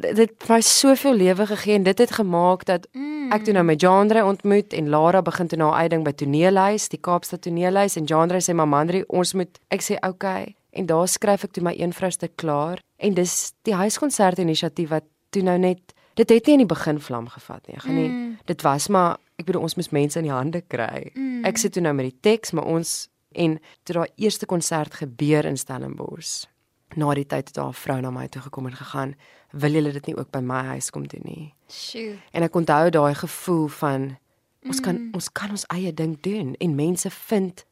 dit 0.00 0.16
het 0.16 0.48
my 0.48 0.60
soveel 0.64 1.14
lewe 1.14 1.46
gegee 1.46 1.74
en 1.74 1.82
dit 1.82 1.98
het 1.98 2.10
gemaak 2.16 2.64
dat 2.64 2.86
mm. 2.92 3.32
ek 3.36 3.44
toe 3.44 3.52
nou 3.52 3.64
met 3.68 3.80
Jandre 3.80 4.24
ontmoet 4.24 4.72
en 4.72 4.88
Lara 4.88 5.20
begin 5.22 5.50
toe 5.50 5.58
nou 5.60 5.72
uitding 5.76 6.04
by 6.06 6.14
toneelhuis, 6.16 6.88
die 6.88 7.00
Kaapstad 7.00 7.42
toneelhuis 7.44 7.98
en 8.00 8.08
Jandre 8.08 8.40
sê 8.40 8.54
mamandrie, 8.56 9.02
ons 9.08 9.34
moet 9.36 9.60
ek 9.68 9.84
sê 9.84 9.98
okay 10.06 10.54
en 10.70 10.86
daar 10.88 11.08
skryf 11.10 11.44
ek 11.44 11.52
toe 11.52 11.64
my 11.66 11.74
een 11.76 11.92
vrouste 11.92 12.30
klaar 12.40 12.80
en 12.96 13.18
dis 13.18 13.34
die 13.68 13.76
huiskonsert 13.76 14.40
inisiatief 14.40 14.88
wat 14.94 15.04
toe 15.34 15.42
nou 15.44 15.58
net 15.60 15.92
dit 16.16 16.32
het 16.32 16.48
nie 16.48 16.56
in 16.56 16.64
die 16.64 16.70
begin 16.70 17.00
vlam 17.00 17.28
gevat 17.28 17.66
nie. 17.66 17.76
Ek 17.76 17.84
gaan 17.84 17.98
nie 17.98 18.08
mm. 18.08 18.30
dit 18.48 18.64
was 18.64 18.88
maar 18.88 19.18
ek 19.36 19.50
bedoel 19.50 19.66
ons 19.68 19.76
moet 19.76 19.92
mense 19.96 20.20
in 20.20 20.30
die 20.30 20.36
hande 20.36 20.62
kry. 20.64 21.10
Mm. 21.12 21.42
Ek 21.48 21.60
sit 21.60 21.76
toe 21.76 21.84
nou 21.84 21.92
met 21.98 22.08
die 22.08 22.18
teks 22.30 22.56
maar 22.56 22.68
ons 22.70 23.10
en 23.36 23.58
toe 23.84 24.00
daai 24.00 24.08
eerste 24.16 24.48
konsert 24.48 24.96
gebeur 25.02 25.44
in 25.44 25.60
Stellenbosch. 25.60 26.48
Na 26.94 27.14
die 27.14 27.26
tyd 27.26 27.46
het 27.46 27.54
daar 27.54 27.68
'n 27.68 27.72
vrou 27.72 28.00
na 28.00 28.10
my 28.10 28.28
toe 28.28 28.42
gekom 28.42 28.66
en 28.66 28.76
gegaan, 28.76 29.14
"Wil 29.50 29.72
julle 29.72 29.92
dit 29.92 30.06
nie 30.06 30.16
ook 30.16 30.30
by 30.30 30.38
my 30.38 30.62
huis 30.62 30.90
kom 30.90 31.06
doen 31.06 31.22
nie?" 31.24 31.54
Sjoe. 31.68 32.16
En 32.32 32.42
ek 32.42 32.54
onthou 32.54 32.90
daai 32.90 33.14
gevoel 33.14 33.68
van 33.68 34.18
ons 34.66 34.80
kan 34.80 34.94
mm. 34.94 35.14
ons 35.14 35.32
kan 35.32 35.50
ons 35.50 35.66
eie 35.66 35.94
ding 35.94 36.20
doen 36.20 36.54
en 36.54 36.74
mense 36.74 37.10
vind 37.10 37.64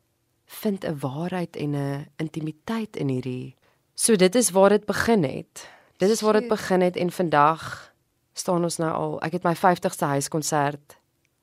vind 0.47 0.85
'n 0.85 0.99
waarheid 0.99 1.57
en 1.57 1.71
'n 1.77 2.07
intimiteit 2.17 2.97
in 2.97 3.09
hierdie. 3.09 3.55
So 3.95 4.17
dit 4.17 4.35
is 4.35 4.51
waar 4.51 4.69
dit 4.69 4.85
begin 4.85 5.23
het. 5.23 5.69
Dit 5.97 6.11
is 6.11 6.21
waar 6.21 6.33
dit 6.33 6.49
begin 6.49 6.81
het 6.81 6.97
en 6.97 7.11
vandag 7.11 7.93
staan 8.33 8.63
ons 8.63 8.77
nou 8.77 8.93
al. 8.93 9.23
Ek 9.23 9.33
het 9.33 9.43
my 9.43 9.55
50ste 9.57 10.05
huiskonsert 10.05 10.99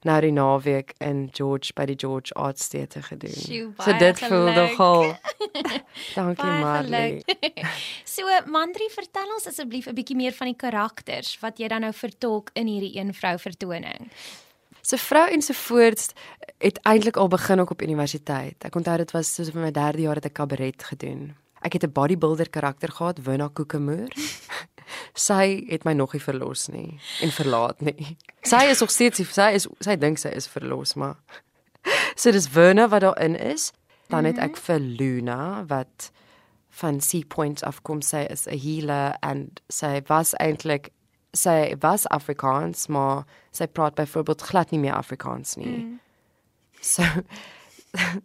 nou 0.06 0.20
die 0.22 0.32
naweek 0.36 0.94
in 1.04 1.28
George 1.36 1.74
by 1.76 1.88
die 1.90 1.98
George 2.00 2.34
Arts 2.34 2.70
Theatre 2.72 3.02
gedoen. 3.06 3.36
Sjoe, 3.36 3.74
so 3.78 3.98
dit 3.98 4.22
geluk. 4.22 4.32
voel 4.32 4.54
nogal. 4.54 5.06
Dankie 6.18 6.54
Marley. 6.62 7.22
so 8.16 8.30
Mandri, 8.52 8.90
vertel 8.94 9.36
ons 9.36 9.50
asseblief 9.52 9.90
'n 9.90 9.98
bietjie 9.98 10.18
meer 10.18 10.34
van 10.34 10.54
die 10.54 10.58
karakters 10.58 11.36
wat 11.42 11.60
jy 11.60 11.68
dan 11.68 11.82
nou 11.82 11.94
vertolk 11.94 12.50
in 12.54 12.68
hierdie 12.68 12.96
een 13.00 13.14
vrou 13.14 13.38
vertoning 13.40 14.10
se 14.86 14.98
vrou 14.98 15.30
en 15.30 15.42
se 15.42 15.54
voorts 15.54 16.12
het 16.58 16.80
eintlik 16.86 17.18
al 17.18 17.28
begin 17.28 17.60
ook 17.60 17.70
op 17.70 17.82
universiteit. 17.82 18.64
Ek 18.64 18.76
onthou 18.76 18.98
dit 18.98 19.12
was 19.12 19.34
soos 19.34 19.50
vir 19.50 19.62
my 19.62 19.72
derde 19.74 20.06
jaar 20.06 20.22
het 20.22 20.30
ek 20.30 20.38
kabaret 20.38 20.84
gedoen. 20.84 21.34
Ek 21.62 21.74
het 21.74 21.84
'n 21.84 21.92
bodybuilder 21.92 22.50
karakter 22.50 22.92
gehad, 22.92 23.24
Wina 23.24 23.50
Kokemoer. 23.54 24.10
sy 25.14 25.66
het 25.70 25.84
my 25.84 25.94
nog 25.94 26.14
nie 26.14 26.22
verlos 26.22 26.68
nie 26.68 27.00
en 27.22 27.32
verlaat 27.32 27.82
nie. 27.82 28.18
Sy 28.42 28.66
is 28.70 28.80
nog 28.80 28.92
steeds 28.92 29.22
sy 29.34 29.52
is 29.58 29.68
sy 29.80 29.96
dink 29.96 30.18
sy 30.18 30.30
is 30.36 30.48
verlos, 30.48 30.94
maar 30.96 31.16
so 32.20 32.32
dis 32.32 32.50
Wina 32.54 32.88
wat 32.88 33.02
daarin 33.02 33.36
is. 33.36 33.72
Dan 34.08 34.26
het 34.26 34.38
ek 34.38 34.52
mhm. 34.52 34.62
vir 34.66 34.80
Luna 34.80 35.66
wat 35.66 36.12
van 36.70 37.02
Sea 37.02 37.24
Point 37.28 37.64
afkom. 37.64 38.02
Sy 38.02 38.28
is 38.30 38.46
'n 38.48 38.60
healer 38.60 39.16
en 39.22 39.50
sy 39.70 40.02
was 40.08 40.34
eintlik 40.40 40.92
sy 41.34 41.76
was 41.80 42.08
Afrikaans, 42.08 42.88
maar 42.88 43.26
sy 43.52 43.68
praat 43.68 43.96
byvoorbeeld 43.96 44.42
glad 44.42 44.72
nie 44.72 44.80
meer 44.80 44.94
Afrikaans 44.94 45.56
nie. 45.56 45.78
Mm. 45.78 46.00
So 46.82 47.04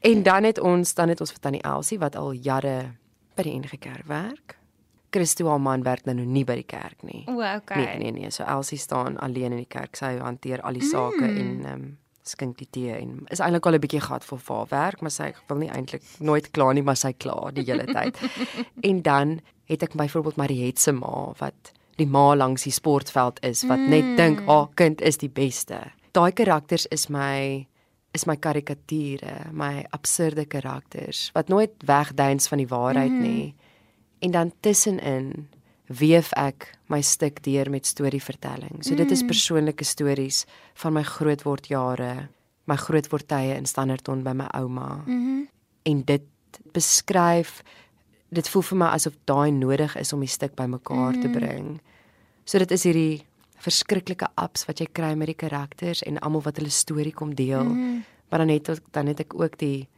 en 0.00 0.22
dan 0.22 0.44
het 0.44 0.58
ons 0.58 0.94
dan 0.94 1.08
het 1.08 1.20
ons 1.20 1.32
vir 1.32 1.40
Tannie 1.40 1.62
Elsie 1.62 1.98
wat 1.98 2.16
al 2.16 2.32
jare 2.32 2.94
by 3.36 3.42
die 3.42 3.58
NG 3.58 3.78
Kerk 3.78 4.06
werk. 4.06 4.58
Christo 5.12 5.48
haar 5.48 5.60
man 5.60 5.82
werk 5.84 6.06
nou 6.08 6.14
nie 6.16 6.44
by 6.48 6.54
die 6.62 6.68
kerk 6.68 7.02
nie. 7.04 7.24
O, 7.28 7.42
okay. 7.42 7.76
Nee, 7.76 7.98
nee, 8.00 8.12
nee. 8.16 8.30
So 8.32 8.46
Elsie 8.48 8.78
staan 8.80 9.18
alleen 9.20 9.52
in 9.52 9.60
die 9.60 9.68
kerk. 9.68 9.96
Sy 9.98 10.14
hanteer 10.22 10.62
al 10.64 10.78
die 10.78 10.86
sake 10.88 11.26
mm. 11.26 11.42
en 11.42 11.50
ehm 11.66 11.74
um, 11.74 11.90
skink 12.22 12.54
die 12.60 12.68
tee 12.70 12.92
en 12.94 13.16
is 13.34 13.40
eintlik 13.42 13.66
al 13.66 13.74
'n 13.74 13.82
bietjie 13.82 14.00
gat 14.00 14.22
vir 14.24 14.38
haar 14.46 14.68
werk, 14.70 15.00
maar 15.02 15.10
sy 15.10 15.32
wil 15.48 15.58
nie 15.58 15.70
eintlik 15.74 16.04
nooit 16.18 16.50
klaar 16.54 16.74
nie, 16.74 16.82
maar 16.86 16.96
sy 16.96 17.10
kla 17.12 17.50
die 17.50 17.64
hele 17.66 17.84
tyd. 17.84 18.16
en 18.88 19.02
dan 19.02 19.40
het 19.66 19.82
ek 19.82 19.96
byvoorbeeld 19.98 20.38
Mariet 20.38 20.78
se 20.78 20.92
ma 20.92 21.32
wat 21.40 21.72
die 21.98 22.06
ma 22.06 22.36
langs 22.36 22.62
die 22.62 22.72
sportveld 22.72 23.42
is 23.42 23.64
wat 23.66 23.78
mm. 23.78 23.88
net 23.90 24.16
dink 24.16 24.46
haar 24.46 24.68
kind 24.74 25.00
is 25.00 25.18
die 25.18 25.28
beste. 25.28 25.80
Daai 26.12 26.30
karakters 26.30 26.86
is 26.94 27.08
my 27.08 27.66
is 28.12 28.26
my 28.28 28.36
karikature, 28.36 29.52
my 29.52 29.84
absurde 29.96 30.44
karakters 30.44 31.30
wat 31.36 31.48
nooit 31.48 31.72
wegduins 31.86 32.48
van 32.48 32.60
die 32.60 32.68
waarheid 32.68 33.12
mm. 33.12 33.22
nie. 33.22 33.54
En 34.22 34.30
dan 34.30 34.52
tussenin 34.60 35.48
weef 35.86 36.32
ek 36.38 36.68
my 36.92 37.00
stuk 37.04 37.42
deur 37.44 37.70
met 37.70 37.86
storievertelling. 37.86 38.82
So 38.84 38.96
dit 38.96 39.10
is 39.10 39.22
mm. 39.22 39.32
persoonlike 39.32 39.84
stories 39.84 40.44
van 40.84 40.96
my 40.96 41.02
grootword 41.02 41.68
jare, 41.72 42.28
my 42.70 42.76
grootword 42.76 43.28
tye 43.28 43.56
in 43.56 43.66
Standerton 43.66 44.22
by 44.22 44.36
my 44.36 44.48
ouma. 44.54 45.02
Mm 45.06 45.24
-hmm. 45.24 45.48
En 45.82 46.04
dit 46.04 46.28
beskryf 46.72 47.62
dit 48.32 48.48
voel 48.48 48.62
vir 48.62 48.78
my 48.78 48.86
asof 48.86 49.16
daai 49.24 49.50
nodig 49.50 49.96
is 49.96 50.12
om 50.12 50.20
die 50.20 50.28
stuk 50.28 50.54
bymekaar 50.54 51.16
mm. 51.16 51.20
te 51.20 51.28
bring. 51.28 51.80
So 52.44 52.58
dit 52.58 52.70
is 52.70 52.84
hierdie 52.84 53.24
verskriklike 53.62 54.28
ups 54.42 54.66
wat 54.68 54.82
jy 54.82 54.88
kry 54.92 55.12
met 55.18 55.30
die 55.30 55.38
karakters 55.38 56.02
en 56.06 56.20
almal 56.20 56.44
wat 56.46 56.58
hulle 56.60 56.72
storie 56.72 57.14
kom 57.14 57.34
deel. 57.38 57.64
Mm. 57.64 58.04
Maar 58.30 58.44
dan 58.44 58.54
het 58.54 58.70
dan 58.90 59.10
het 59.10 59.20
ek 59.20 59.34
ook 59.38 59.58
die 59.60 59.88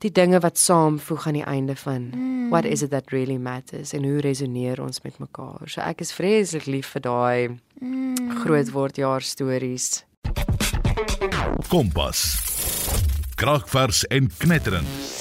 die 0.00 0.12
dinge 0.16 0.38
wat 0.40 0.58
saamvoeg 0.58 1.26
aan 1.28 1.36
die 1.36 1.44
einde 1.44 1.76
van 1.76 2.10
mm. 2.14 2.48
what 2.48 2.64
is 2.64 2.82
it 2.82 2.90
that 2.90 3.10
really 3.12 3.36
matters 3.36 3.92
en 3.92 4.04
hoe 4.04 4.20
resoneer 4.20 4.80
ons 4.82 5.02
met 5.04 5.18
mekaar. 5.18 5.68
So 5.68 5.80
ek 5.84 6.00
is 6.00 6.12
vreeslik 6.16 6.66
lief 6.66 6.94
vir 6.96 7.04
daai 7.04 7.40
mm. 7.80 8.40
groot 8.44 8.72
word 8.72 8.96
jaar 8.96 9.20
stories. 9.20 10.04
Kompas. 11.68 12.24
Kragvers 13.36 14.06
en 14.08 14.30
knetterend. 14.38 15.19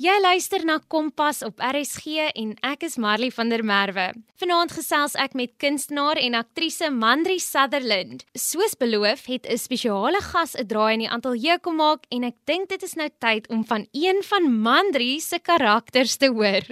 Jy 0.00 0.14
luister 0.24 0.62
na 0.64 0.78
Kompas 0.88 1.42
op 1.44 1.58
RSG 1.60 2.30
en 2.40 2.54
ek 2.64 2.86
is 2.86 2.94
Marley 2.96 3.28
van 3.36 3.50
der 3.52 3.60
Merwe. 3.60 4.06
Vanaand 4.40 4.72
gesels 4.72 5.12
ek 5.20 5.34
met 5.36 5.52
kunstenaar 5.60 6.16
en 6.16 6.38
aktrise 6.38 6.88
Mandri 6.88 7.36
Sutherland. 7.36 8.24
Soos 8.32 8.72
beloof, 8.80 9.26
het 9.28 9.44
'n 9.44 9.60
spesiale 9.60 10.22
gas 10.24 10.56
'n 10.56 10.66
draai 10.66 10.94
in 10.94 11.04
die 11.04 11.10
ateljee 11.10 11.58
kom 11.60 11.76
maak 11.76 12.06
en 12.08 12.24
ek 12.24 12.36
dink 12.46 12.70
dit 12.70 12.82
is 12.82 12.96
nou 12.96 13.10
tyd 13.18 13.48
om 13.50 13.62
van 13.62 13.86
een 13.92 14.22
van 14.22 14.44
Mandri 14.62 15.20
se 15.20 15.38
karakters 15.38 16.16
te 16.16 16.32
hoor. 16.32 16.64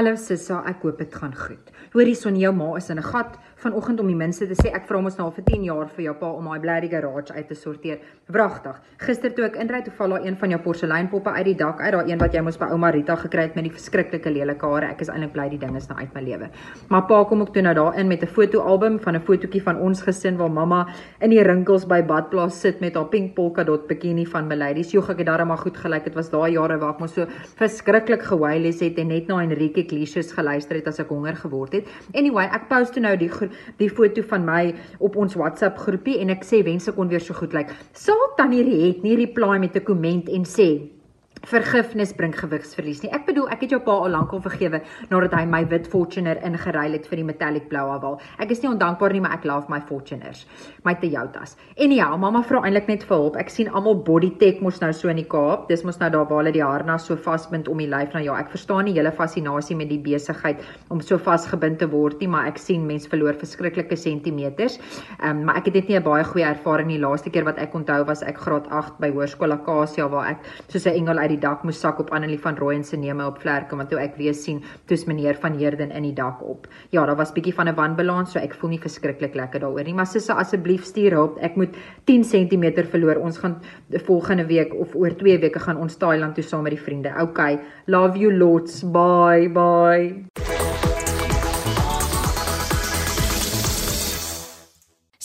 Hallo 0.00 0.14
Sissa, 0.16 0.62
ek 0.64 0.80
hoop 0.86 0.96
dit 1.02 1.12
gaan 1.12 1.34
goed. 1.36 1.66
Hoorie 1.92 2.14
son 2.16 2.38
jou 2.40 2.54
ma 2.56 2.70
is 2.78 2.86
in 2.88 2.96
'n 2.96 3.04
gat 3.04 3.34
vanoggend 3.60 4.00
om 4.00 4.08
die 4.08 4.16
minste 4.16 4.46
te 4.48 4.56
sê 4.56 4.70
ek 4.74 4.86
vra 4.88 5.00
mos 5.04 5.18
nou 5.18 5.28
vir 5.36 5.44
10 5.46 5.64
jaar 5.68 5.88
vir 5.96 6.04
jou 6.06 6.14
pa 6.20 6.30
om 6.32 6.48
daai 6.48 6.60
blerry 6.62 6.88
garage 6.88 7.34
uit 7.36 7.48
te 7.48 7.56
sorteer. 7.58 7.98
Wragtig. 8.32 8.78
Gister 9.02 9.32
toe 9.36 9.44
ek 9.48 9.58
inry 9.60 9.82
toe 9.84 9.92
val 9.98 10.14
daar 10.14 10.26
een 10.26 10.36
van 10.40 10.54
jou 10.54 10.60
porseleinpoppe 10.64 11.34
uit 11.36 11.44
die 11.50 11.56
dak 11.60 11.80
uit, 11.80 11.92
daai 11.92 12.12
een 12.12 12.20
wat 12.22 12.34
jy 12.34 12.42
mos 12.46 12.58
by 12.60 12.70
ouma 12.72 12.90
Rita 12.94 13.16
gekry 13.20 13.48
het 13.48 13.58
met 13.58 13.66
die 13.68 13.72
verskriklike 13.74 14.32
lelike 14.32 14.70
hare. 14.72 14.90
Ek 14.94 15.04
is 15.04 15.10
eintlik 15.12 15.34
bly 15.34 15.48
die 15.52 15.60
ding 15.60 15.76
is 15.76 15.88
nou 15.90 15.98
uit 15.98 16.14
my 16.16 16.22
lewe. 16.24 16.50
Maar 16.88 17.04
pa 17.10 17.22
kom 17.28 17.44
ook 17.44 17.52
toe 17.54 17.64
nou 17.66 17.74
daarin 17.74 18.08
met 18.08 18.22
'n 18.22 18.32
fotoalbum 18.38 18.98
van 19.00 19.16
'n 19.16 19.20
fotootjie 19.20 19.62
van 19.62 19.76
ons 19.76 20.02
gesin 20.02 20.36
waar 20.36 20.50
mamma 20.50 20.86
in 21.20 21.30
die 21.30 21.42
rinkels 21.42 21.86
by 21.86 22.02
badplaas 22.02 22.60
sit 22.60 22.80
met 22.80 22.94
haar 22.94 23.08
pink 23.08 23.34
polka 23.34 23.64
dot 23.64 23.86
bikini 23.88 24.26
van 24.26 24.46
Miladies. 24.46 24.92
Jogg 24.92 25.10
ek 25.10 25.18
het 25.18 25.26
daarom 25.26 25.48
maar 25.48 25.58
goed 25.58 25.76
gelyk. 25.76 26.04
Dit 26.04 26.14
was 26.14 26.30
daai 26.30 26.52
jare 26.52 26.78
waar 26.78 26.94
ek 26.94 27.00
mos 27.00 27.14
so 27.14 27.26
verskriklik 27.56 28.22
gehuil 28.22 28.64
het 28.64 28.98
en 28.98 29.08
net 29.08 29.26
na 29.28 29.42
Enrique 29.42 29.84
Iglesias 29.84 30.32
geluister 30.32 30.76
het 30.76 30.86
as 30.86 30.98
ek 30.98 31.08
honger 31.08 31.36
geword 31.36 31.72
het. 31.72 31.88
Anyway, 32.14 32.44
ek 32.44 32.68
post 32.68 32.96
nou 32.96 33.16
die 33.16 33.28
die 33.78 33.90
foto 33.90 34.22
van 34.22 34.44
my 34.44 34.74
op 34.98 35.16
ons 35.16 35.34
WhatsApp 35.34 35.78
groepie 35.78 36.18
en 36.20 36.30
ek 36.30 36.44
sê 36.44 36.62
wense 36.64 36.92
kon 36.92 37.08
weer 37.08 37.20
so 37.20 37.34
goed 37.34 37.52
lyk. 37.56 37.74
Sal 37.92 38.34
tannie 38.36 38.64
Riet 38.66 39.02
nie 39.02 39.16
reply 39.16 39.58
met 39.58 39.76
'n 39.76 39.84
komment 39.84 40.28
en 40.28 40.44
sê 40.44 40.99
vergifnis 41.48 42.12
bring 42.16 42.34
gewigsverlies 42.36 43.02
nie. 43.02 43.10
Ek 43.16 43.24
bedoel, 43.26 43.48
ek 43.54 43.64
het 43.64 43.74
jou 43.74 43.80
pa 43.84 43.94
al 44.04 44.12
lank 44.12 44.32
al 44.36 44.42
vergewe 44.44 44.82
nadat 45.10 45.34
hy 45.38 45.44
my 45.48 45.62
wit 45.70 45.88
Fortuner 45.90 46.40
ingeruil 46.44 46.96
het 46.96 47.06
vir 47.08 47.22
die 47.22 47.26
metallic 47.26 47.68
blou 47.70 47.86
aval. 47.94 48.18
Ek 48.42 48.52
is 48.52 48.60
nie 48.62 48.70
ondankbaar 48.70 49.14
nie, 49.16 49.22
maar 49.24 49.38
ek 49.38 49.46
love 49.48 49.72
my 49.72 49.80
Fortuners, 49.88 50.44
my 50.84 50.94
Toyotas. 51.00 51.56
En 51.80 51.94
ja, 51.94 52.10
mamma 52.20 52.42
vra 52.46 52.60
eintlik 52.66 52.90
net 52.90 53.06
vir 53.08 53.16
hulp. 53.16 53.38
Ek 53.40 53.52
sien 53.52 53.70
almal 53.72 53.96
body 54.04 54.32
tech 54.40 54.60
mos 54.60 54.80
nou 54.82 54.92
so 54.96 55.08
in 55.08 55.20
die 55.22 55.28
Kaap. 55.30 55.68
Dis 55.70 55.84
mos 55.86 56.00
nou 56.02 56.10
daar 56.12 56.28
waar 56.28 56.42
hulle 56.42 56.54
die 56.54 56.64
harnas 56.64 57.08
so 57.08 57.16
vasbind 57.16 57.68
om 57.72 57.80
die 57.80 57.88
lyf. 57.90 58.12
Nou 58.16 58.24
ja, 58.24 58.36
ek 58.40 58.52
verstaan 58.52 58.84
nie 58.88 58.96
hele 58.98 59.12
fascinasie 59.12 59.78
met 59.78 59.88
die 59.88 60.00
besigheid 60.02 60.60
om 60.92 61.00
so 61.00 61.18
vasgebind 61.18 61.80
te 61.80 61.88
word 61.90 62.20
nie, 62.20 62.28
maar 62.30 62.50
ek 62.50 62.60
sien 62.60 62.84
mense 62.86 63.08
verloor 63.10 63.38
verskriklike 63.40 63.96
sentimeters. 63.96 64.78
Ehm, 65.20 65.40
um, 65.40 65.44
maar 65.48 65.62
ek 65.62 65.70
het 65.70 65.80
net 65.80 65.88
nie 65.88 65.96
'n 65.96 66.04
baie 66.04 66.24
goeie 66.24 66.44
ervaring 66.44 66.88
die 66.88 67.00
laaste 67.00 67.30
keer 67.30 67.44
wat 67.44 67.58
ek 67.58 67.74
onthou 67.74 68.04
was 68.04 68.22
ek 68.22 68.38
graad 68.38 68.68
8 68.68 69.00
by 69.00 69.10
Hoërskool 69.10 69.52
Akasia 69.52 70.08
waar 70.08 70.30
ek 70.30 70.38
soos 70.68 70.86
'n 70.86 70.94
engel 70.94 71.18
uit 71.18 71.29
die 71.30 71.40
dak 71.40 71.64
moes 71.66 71.80
sak 71.80 72.00
op 72.02 72.10
Annelie 72.14 72.38
van 72.40 72.58
Rooyen 72.58 72.84
se 72.84 72.98
neme 73.00 73.26
op 73.26 73.40
vlerke 73.42 73.76
want 73.78 73.90
toe 73.92 74.00
ek 74.02 74.18
weer 74.18 74.34
sien 74.34 74.62
toets 74.90 75.06
meneer 75.08 75.38
van 75.40 75.56
Heerden 75.58 75.90
in 75.96 76.08
die 76.08 76.14
dak 76.16 76.42
op. 76.42 76.68
Ja, 76.94 77.06
daar 77.06 77.16
was 77.16 77.32
bietjie 77.32 77.54
van 77.54 77.68
'n 77.68 77.74
wanbalans, 77.74 78.32
so 78.32 78.38
ek 78.38 78.54
voel 78.54 78.70
nie 78.70 78.80
verskriklik 78.80 79.34
lekker 79.34 79.60
daaroor 79.60 79.84
nie, 79.84 79.94
maar 79.94 80.06
sisse 80.06 80.32
asseblief 80.32 80.84
stuur 80.84 81.12
hulp. 81.12 81.38
Ek 81.40 81.56
moet 81.56 81.76
10 82.04 82.24
cm 82.24 82.84
verloor. 82.90 83.16
Ons 83.20 83.38
gaan 83.38 83.60
volgende 83.90 84.46
week 84.46 84.74
of 84.74 84.94
oor 84.94 85.16
2 85.16 85.38
weke 85.38 85.58
gaan 85.58 85.76
ons 85.76 85.96
Thailand 85.96 86.34
toe 86.34 86.44
saam 86.44 86.62
met 86.62 86.72
die 86.72 86.82
vriende. 86.82 87.12
Okay, 87.20 87.60
love 87.86 88.18
you 88.18 88.32
lots. 88.32 88.82
Bye 88.82 89.48
bye. 89.48 90.59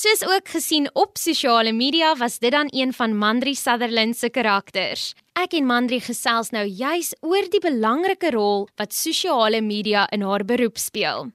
Soos 0.06 0.28
ook 0.30 0.50
gesien 0.54 0.90
op 0.94 1.18
sosiale 1.18 1.72
media 1.74 2.16
was 2.16 2.38
dit 2.40 2.52
dan 2.52 2.68
een 2.70 2.94
van 2.94 3.18
Mandri 3.18 3.56
Sutherland 3.56 4.18
se 4.18 4.30
karakters. 4.30 5.16
Ek 5.34 5.56
en 5.58 5.66
Mandri 5.66 5.98
gesels 6.00 6.52
nou 6.54 6.62
juis 6.68 7.10
oor 7.26 7.48
die 7.50 7.62
belangrike 7.64 8.30
rol 8.36 8.68
wat 8.78 8.94
sosiale 8.94 9.64
media 9.66 10.04
in 10.14 10.22
haar 10.22 10.46
beroep 10.46 10.78
speel. 10.78 11.32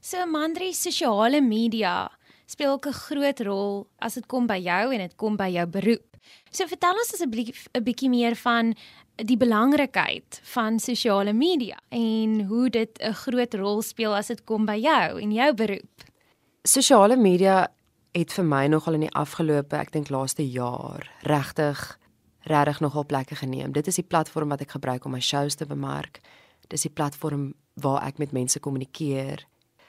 So 0.00 0.22
Mandri 0.30 0.70
sosiale 0.72 1.42
media 1.42 2.06
speel 2.46 2.72
ook 2.72 2.86
'n 2.86 2.92
groot 2.92 3.40
rol 3.40 3.86
as 3.98 4.14
dit 4.14 4.26
kom 4.26 4.46
by 4.46 4.58
jou 4.58 4.92
en 4.92 4.98
dit 4.98 5.16
kom 5.16 5.36
by 5.36 5.48
jou 5.48 5.66
beroep. 5.66 6.16
So 6.50 6.66
vertel 6.66 6.94
ons 6.94 7.12
asseblief 7.12 7.68
'n 7.74 7.82
bietjie 7.82 8.08
meer 8.08 8.34
van 8.34 8.74
die 9.16 9.36
belangrikheid 9.36 10.40
van 10.42 10.78
sosiale 10.78 11.32
media 11.32 11.78
en 11.90 12.44
hoe 12.46 12.70
dit 12.70 12.98
'n 13.00 13.12
groot 13.12 13.54
rol 13.54 13.82
speel 13.82 14.14
as 14.14 14.26
dit 14.26 14.44
kom 14.44 14.66
by 14.66 14.76
jou 14.76 15.20
en 15.20 15.32
jou 15.32 15.54
beroep. 15.54 16.04
Sosiale 16.62 17.16
media 17.16 17.68
het 18.12 18.32
vir 18.32 18.44
my 18.44 18.66
nogal 18.66 18.94
in 18.94 19.00
die 19.00 19.14
afgelope, 19.14 19.76
ek 19.76 19.92
dink 19.92 20.08
laaste 20.08 20.50
jaar, 20.50 21.10
regtig 21.22 21.98
regtig 22.46 22.80
nogal 22.80 23.06
plekke 23.06 23.34
geneem. 23.34 23.72
Dit 23.72 23.86
is 23.86 23.94
die 23.94 24.06
platform 24.06 24.48
wat 24.48 24.60
ek 24.60 24.70
gebruik 24.70 25.04
om 25.04 25.10
my 25.16 25.20
shows 25.20 25.54
te 25.54 25.66
bemark. 25.66 26.20
Dis 26.70 26.86
die 26.86 26.90
platform 26.90 27.54
waar 27.74 28.04
ek 28.06 28.18
met 28.18 28.32
mense 28.32 28.60
kommunikeer. 28.60 29.42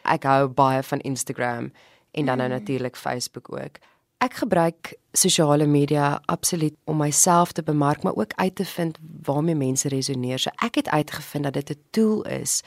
Ek 0.04 0.24
hou 0.24 0.48
baie 0.48 0.84
van 0.84 1.00
Instagram 1.00 1.72
en 2.18 2.26
dan 2.26 2.38
nou 2.38 2.50
natuurlik 2.50 2.96
Facebook 2.98 3.52
ook. 3.52 3.78
Ek 4.18 4.34
gebruik 4.34 4.96
sosiale 5.14 5.66
media 5.66 6.22
absoluut 6.26 6.74
om 6.84 6.98
myself 6.98 7.52
te 7.52 7.64
bemark, 7.64 8.04
maar 8.04 8.16
ook 8.16 8.34
uit 8.36 8.56
te 8.56 8.66
vind 8.66 8.98
waarmee 9.24 9.56
mense 9.56 9.88
resoneer. 9.88 10.40
So 10.40 10.50
ek 10.66 10.76
het 10.82 10.90
uitgevind 10.90 11.44
dat 11.44 11.54
dit 11.54 11.70
'n 11.70 11.82
tool 11.90 12.22
is 12.26 12.64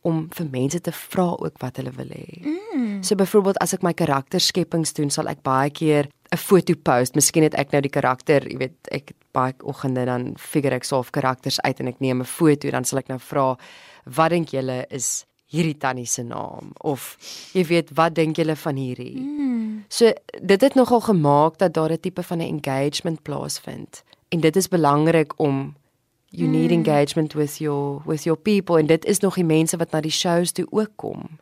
om 0.00 0.28
vir 0.32 0.46
mense 0.50 0.80
te 0.80 0.92
vra 0.92 1.28
ook 1.38 1.58
wat 1.60 1.76
hulle 1.76 1.92
wil 1.96 2.08
hê. 2.08 2.40
Mm. 2.74 3.02
So 3.02 3.14
byvoorbeeld 3.14 3.58
as 3.58 3.72
ek 3.72 3.82
my 3.82 3.92
karakterskeppings 3.92 4.92
doen, 4.92 5.10
sal 5.10 5.28
ek 5.28 5.42
baie 5.42 5.70
keer 5.70 6.08
'n 6.32 6.36
foto 6.36 6.74
post. 6.74 7.14
Miskien 7.14 7.42
het 7.42 7.54
ek 7.54 7.72
nou 7.72 7.80
die 7.80 7.90
karakter, 7.90 8.48
jy 8.48 8.56
weet, 8.56 8.88
ek 8.90 9.12
baie 9.32 9.54
oggende 9.62 10.04
dan 10.04 10.34
figure 10.38 10.74
ek 10.74 10.84
self 10.84 11.10
karakters 11.10 11.60
uit 11.60 11.80
en 11.80 11.88
ek 11.88 12.00
neem 12.00 12.20
'n 12.20 12.24
foto, 12.24 12.70
dan 12.70 12.84
sal 12.84 12.98
ek 12.98 13.08
nou 13.08 13.18
vra 13.18 13.56
wat 14.04 14.30
dink 14.30 14.48
julle 14.48 14.86
is 14.90 15.24
hierdie 15.50 15.76
tannie 15.76 16.06
se 16.06 16.22
naam 16.22 16.70
of 16.86 17.16
jy 17.52 17.64
weet 17.66 17.90
wat 17.98 18.14
dink 18.14 18.38
julle 18.38 18.56
van 18.56 18.78
hierdie. 18.78 19.18
Mm. 19.18 19.84
So 19.90 20.12
dit 20.38 20.60
het 20.60 20.74
nogal 20.78 21.00
gemaak 21.00 21.58
dat 21.58 21.74
daar 21.74 21.92
'n 21.92 22.00
tipe 22.00 22.22
van 22.22 22.38
'n 22.38 22.60
engagement 22.60 23.22
plaasvind. 23.22 24.02
En 24.28 24.40
dit 24.40 24.56
is 24.56 24.68
belangrik 24.68 25.38
om 25.38 25.74
you 26.30 26.48
need 26.48 26.70
engagement 26.70 27.32
with 27.32 27.58
your 27.58 28.02
with 28.06 28.24
your 28.24 28.38
people 28.38 28.78
en 28.78 28.86
dit 28.86 29.04
is 29.04 29.18
nog 29.18 29.34
die 29.34 29.44
mense 29.44 29.76
wat 29.76 29.90
na 29.90 30.00
die 30.00 30.14
shows 30.14 30.52
toe 30.52 30.66
ook 30.70 30.90
kom. 30.96 31.38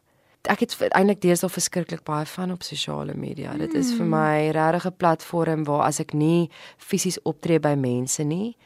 Ek 0.49 0.61
het 0.61 0.77
eintlik 0.89 1.21
deesdae 1.21 1.51
verskriklik 1.51 2.03
baie 2.07 2.27
van 2.27 2.53
op 2.53 2.63
sosiale 2.63 3.15
media. 3.15 3.53
Dit 3.59 3.75
is 3.75 3.93
vir 3.93 4.07
my 4.07 4.49
regtig 4.51 4.87
'n 4.87 4.97
platform 4.97 5.65
waar 5.65 5.83
as 5.87 6.01
ek 6.01 6.13
nie 6.13 6.51
fisies 6.77 7.23
optree 7.23 7.61
by 7.61 7.75
mense 7.75 8.23
nie, 8.23 8.57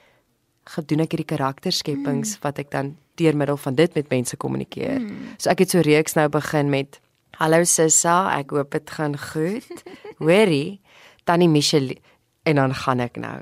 gedoen 0.65 1.01
ek 1.01 1.11
hierdie 1.11 1.37
karakterskepings 1.37 2.39
wat 2.43 2.59
ek 2.59 2.71
dan 2.71 2.97
deur 3.21 3.37
middel 3.37 3.57
van 3.57 3.75
dit 3.75 3.95
met 3.95 4.09
mense 4.09 4.37
kommunikeer. 4.37 5.01
So 5.39 5.51
ek 5.53 5.65
het 5.65 5.75
so 5.75 5.83
reeks 5.85 6.17
nou 6.19 6.29
begin 6.33 6.71
met 6.73 7.01
Hallo 7.41 7.65
Sissa, 7.65 8.31
ek 8.39 8.53
hoop 8.55 8.71
dit 8.77 8.91
gaan 8.91 9.17
goed. 9.19 9.85
Hoorie, 10.23 10.81
tannie 11.25 11.49
Michelle 11.49 11.97
en 12.49 12.59
dan 12.59 12.75
gaan 12.75 13.01
ek 13.01 13.17
nou. 13.23 13.39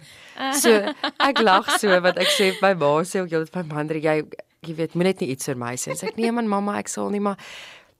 So 0.61 0.73
ek 1.19 1.41
lag 1.45 1.69
so 1.81 2.01
wat 2.05 2.21
ek 2.21 2.31
sê 2.35 2.53
my 2.63 2.75
ma 2.79 2.93
sê 3.05 3.23
ook 3.23 3.33
jy 3.33 3.45
my 3.57 3.65
man 3.73 3.89
jy 3.95 4.21
jy 4.67 4.75
weet 4.77 4.95
moet 4.95 5.09
net 5.11 5.23
nie 5.25 5.31
iets 5.35 5.49
vir 5.49 5.57
my 5.61 5.75
sê. 5.81 5.97
Sê 5.97 6.11
ek 6.13 6.21
nee 6.21 6.33
man 6.33 6.49
mamma 6.49 6.79
ek 6.81 6.89
sal 6.93 7.11
nie 7.11 7.23
maar 7.25 7.41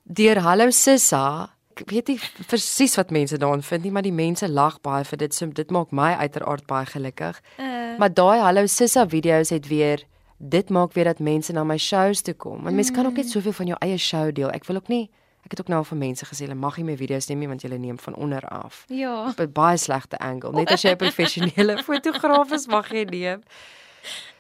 deur 0.05 0.43
Hallo 0.45 0.71
Sissa 0.71 1.51
ek 1.81 1.89
weet 1.89 2.13
nie 2.13 2.19
presies 2.51 2.99
wat 2.99 3.13
mense 3.15 3.39
daarin 3.41 3.63
vind 3.65 3.87
nie 3.87 3.93
maar 3.95 4.05
die 4.05 4.13
mense 4.13 4.49
lag 4.49 4.81
baie 4.85 5.05
vir 5.09 5.23
dit 5.25 5.35
so 5.35 5.47
dit 5.47 5.71
maak 5.73 5.93
my 5.97 6.13
uiteraard 6.21 6.67
baie 6.69 6.87
gelukkig. 6.87 7.41
Uh, 7.59 7.71
Maar 8.01 8.15
daai 8.15 8.41
Hallo 8.41 8.67
Sissa 8.67 9.07
video's 9.09 9.51
het 9.51 9.67
weer 9.69 10.05
dit 10.41 10.71
maak 10.73 10.93
weer 10.97 11.05
dat 11.05 11.19
mense 11.21 11.53
na 11.53 11.65
my 11.65 11.77
shows 11.77 12.23
toe 12.25 12.35
kom. 12.35 12.63
Want 12.65 12.75
mense 12.75 12.93
kan 12.93 13.07
ook 13.07 13.17
net 13.21 13.29
soveel 13.29 13.53
van 13.53 13.67
jou 13.67 13.79
eie 13.85 13.99
show 13.99 14.33
deel. 14.33 14.51
Ek 14.51 14.65
wil 14.65 14.77
ook 14.77 14.89
nie 14.89 15.11
ek 15.45 15.55
het 15.55 15.61
ook 15.61 15.71
nou 15.73 15.79
al 15.81 15.89
vir 15.89 15.99
mense 15.99 16.27
gesê 16.29 16.45
hulle 16.45 16.55
mag 16.55 16.77
nie 16.77 16.85
my 16.85 16.97
video's 17.01 17.29
neem 17.31 17.41
nie 17.41 17.49
want 17.49 17.63
jy 17.65 17.77
neem 17.77 17.99
van 17.99 18.15
onder 18.15 18.45
af. 18.49 18.85
ja. 18.89 19.29
Op 19.29 19.41
'n 19.41 19.53
baie 19.53 19.77
slegte 19.77 20.19
angle. 20.19 20.53
Net 20.53 20.71
as 20.71 20.83
jy 20.83 20.91
'n 20.91 20.97
professionele 20.97 21.83
fotograaf 21.89 22.53
is, 22.53 22.67
mag 22.67 22.91
jy 22.93 23.05
neem. 23.05 23.41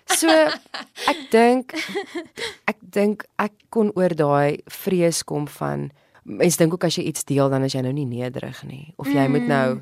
So 0.04 0.28
ek 1.06 1.20
dink 1.30 1.72
ek 2.64 2.76
dink 2.80 3.24
ek 3.38 3.52
kon 3.68 3.92
oor 3.94 4.14
daai 4.14 4.60
vrees 4.66 5.22
kom 5.22 5.48
van 5.48 5.90
mense 6.24 6.58
dink 6.58 6.72
ook 6.72 6.84
as 6.84 6.96
jy 6.96 7.04
iets 7.04 7.24
deel 7.24 7.48
dan 7.48 7.64
is 7.64 7.72
jy 7.72 7.80
nou 7.80 7.92
nie 7.92 8.06
nederig 8.06 8.62
nie 8.64 8.94
of 8.96 9.06
jy 9.06 9.28
moet 9.28 9.46
nou 9.46 9.74
jy 9.74 9.80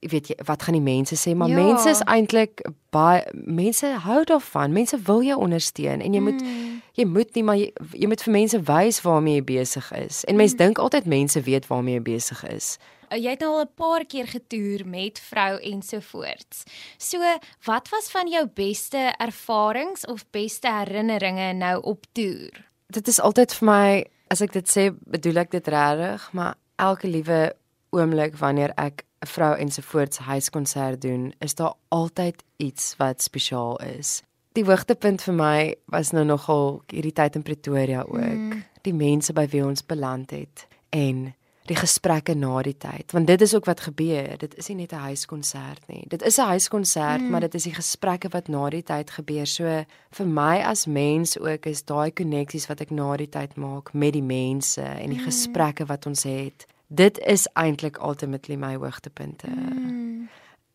weet 0.00 0.28
jy 0.28 0.34
wat 0.46 0.62
gaan 0.62 0.74
die 0.74 0.80
mense 0.82 1.14
sê 1.16 1.34
maar 1.36 1.48
Ja. 1.48 1.54
mense 1.56 1.88
is 1.90 2.00
eintlik 2.06 2.60
baie 2.90 3.24
mense 3.32 3.86
hou 3.86 4.24
daarvan 4.24 4.72
mense 4.72 4.96
wil 5.02 5.22
jou 5.22 5.38
ondersteun 5.40 6.00
en 6.00 6.12
jy 6.14 6.20
moet 6.20 6.42
Mm. 6.42 6.82
jy 6.94 7.04
moet 7.04 7.34
nie 7.34 7.42
maar 7.42 7.56
jy, 7.56 7.72
jy 7.92 8.06
moet 8.06 8.22
vir 8.22 8.32
mense 8.32 8.60
wys 8.62 9.00
waarmee 9.02 9.34
jy 9.40 9.44
besig 9.44 9.92
is 9.92 10.24
en 10.24 10.36
mense 10.36 10.56
dink 10.56 10.78
altyd 10.78 11.06
mense 11.06 11.40
weet 11.40 11.66
waarmee 11.66 11.94
jy 11.94 12.02
besig 12.02 12.44
is 12.48 12.78
Uh, 13.10 13.16
Jy 13.16 13.30
het 13.30 13.40
nou 13.40 13.54
al 13.56 13.62
'n 13.64 13.68
paar 13.74 14.04
keer 14.04 14.26
getoer 14.26 14.86
met 14.86 15.18
vrou 15.18 15.56
ensovoorts. 15.60 16.64
So, 16.98 17.18
wat 17.64 17.88
was 17.88 18.10
van 18.10 18.28
jou 18.28 18.46
beste 18.54 19.14
ervarings 19.18 20.04
of 20.06 20.24
beste 20.30 20.68
herinneringe 20.68 21.52
nou 21.54 21.80
op 21.82 22.04
toer? 22.12 22.50
dit 22.90 23.08
is 23.08 23.20
altyd 23.20 23.54
vir 23.54 23.66
my 23.66 24.04
as 24.30 24.40
ek 24.42 24.52
dit 24.52 24.68
sê 24.68 24.94
bedoel 25.06 25.36
ek 25.38 25.50
dit 25.50 25.68
regtig 25.68 26.32
maar 26.32 26.54
elke 26.78 27.08
liewe 27.08 27.52
oomblik 27.92 28.36
wanneer 28.36 28.72
ek 28.76 29.04
'n 29.20 29.26
vrou 29.26 29.54
ensovoorts 29.56 30.18
huiskonsert 30.18 31.00
doen 31.00 31.32
is 31.38 31.54
daar 31.54 31.74
altyd 31.88 32.42
iets 32.56 32.94
wat 32.98 33.22
spesiaal 33.22 33.76
is 33.80 34.22
die 34.58 34.66
hoogtepunt 34.66 35.22
vir 35.22 35.34
my 35.34 35.58
was 35.92 36.12
nou 36.16 36.24
nogal 36.26 36.80
hierdie 36.92 37.14
tyd 37.14 37.38
in 37.38 37.46
Pretoria 37.46 38.04
ook 38.06 38.20
mm. 38.20 38.62
die 38.86 38.94
mense 38.94 39.34
by 39.36 39.46
wie 39.52 39.64
ons 39.64 39.84
beland 39.86 40.32
het 40.34 40.66
en 40.94 41.28
die 41.68 41.76
gesprekke 41.76 42.32
na 42.38 42.62
die 42.64 42.76
tyd 42.80 43.12
want 43.12 43.28
dit 43.28 43.44
is 43.44 43.52
ook 43.54 43.68
wat 43.68 43.84
gebeur 43.84 44.38
dit 44.40 44.54
is 44.58 44.68
nie 44.68 44.78
net 44.82 44.92
'n 44.92 45.04
huiskonsert 45.10 45.84
nie 45.88 46.04
dit 46.08 46.22
is 46.22 46.38
'n 46.38 46.50
huiskonsert 46.54 47.20
mm. 47.20 47.30
maar 47.30 47.40
dit 47.40 47.54
is 47.54 47.68
die 47.68 47.74
gesprekke 47.74 48.28
wat 48.32 48.48
na 48.48 48.70
die 48.70 48.82
tyd 48.82 49.10
gebeur 49.10 49.46
so 49.46 49.84
vir 50.10 50.26
my 50.26 50.62
as 50.62 50.86
mens 50.86 51.38
ook 51.38 51.66
is 51.66 51.84
daai 51.84 52.10
koneksies 52.10 52.66
wat 52.68 52.80
ek 52.80 52.90
na 52.90 53.16
die 53.16 53.28
tyd 53.28 53.56
maak 53.56 53.92
met 53.92 54.12
die 54.12 54.22
mense 54.22 54.82
en 54.82 55.10
die 55.10 55.20
mm. 55.20 55.24
gesprekke 55.24 55.84
wat 55.86 56.06
ons 56.06 56.22
het 56.22 56.66
dit 56.88 57.18
is 57.18 57.46
eintlik 57.54 57.98
ultimately 58.02 58.56
my 58.56 58.74
hoogtepunte 58.76 59.46
Mm. 59.48 60.28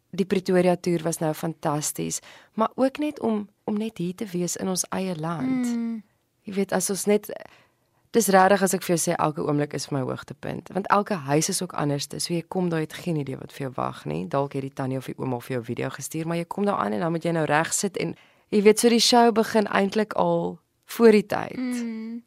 die 0.09 0.25
Pretoria 0.25 0.75
toer 0.75 1.01
was 1.03 1.17
nou 1.17 1.33
fantasties 1.33 2.19
maar 2.53 2.71
ook 2.75 2.97
net 2.97 3.19
om 3.19 3.47
om 3.63 3.77
net 3.77 3.97
hier 3.97 4.15
te 4.15 4.25
wees 4.25 4.55
in 4.55 4.67
ons 4.67 4.85
eie 4.89 5.15
land 5.15 5.65
Mm. 5.65 6.03
Jy 6.43 6.53
weet 6.53 6.71
as 6.75 6.89
ons 6.89 7.05
net 7.05 7.29
dis 8.11 8.27
regtig 8.27 8.61
as 8.61 8.73
ek 8.73 8.83
vir 8.83 8.95
jou 8.97 9.11
sê 9.11 9.15
elke 9.15 9.41
oomblik 9.41 9.73
is 9.73 9.85
vir 9.87 9.97
my 9.99 10.03
hoogtepunt 10.05 10.69
want 10.73 10.87
elke 10.87 11.13
huis 11.13 11.49
is 11.49 11.61
ook 11.61 11.73
anders. 11.73 12.07
So 12.17 12.33
jy 12.33 12.43
kom 12.47 12.69
daar 12.69 12.79
het 12.83 12.93
geen 12.93 13.15
idee 13.15 13.37
wat 13.37 13.51
vir 13.53 13.59
jou 13.67 13.71
wag 13.75 14.05
nie. 14.05 14.27
Dalk 14.27 14.53
het 14.53 14.61
die 14.61 14.73
tannie 14.73 14.97
of 14.97 15.05
die 15.05 15.15
ouma 15.17 15.39
vir 15.39 15.55
jou 15.55 15.63
video 15.63 15.89
gestuur, 15.89 16.27
maar 16.27 16.37
jy 16.37 16.43
kom 16.45 16.65
daar 16.65 16.75
aan 16.83 16.91
en 16.91 16.99
dan 16.99 17.11
moet 17.11 17.23
jy 17.23 17.31
nou 17.31 17.45
reg 17.45 17.73
sit 17.73 17.97
en 17.97 18.15
jy 18.49 18.61
weet 18.61 18.79
so 18.79 18.89
die 18.89 18.99
show 18.99 19.31
begin 19.31 19.65
eintlik 19.67 20.13
al 20.13 20.59
voor 20.85 21.11
die 21.11 21.25
tyd. 21.25 21.57
Mm. 21.57 22.21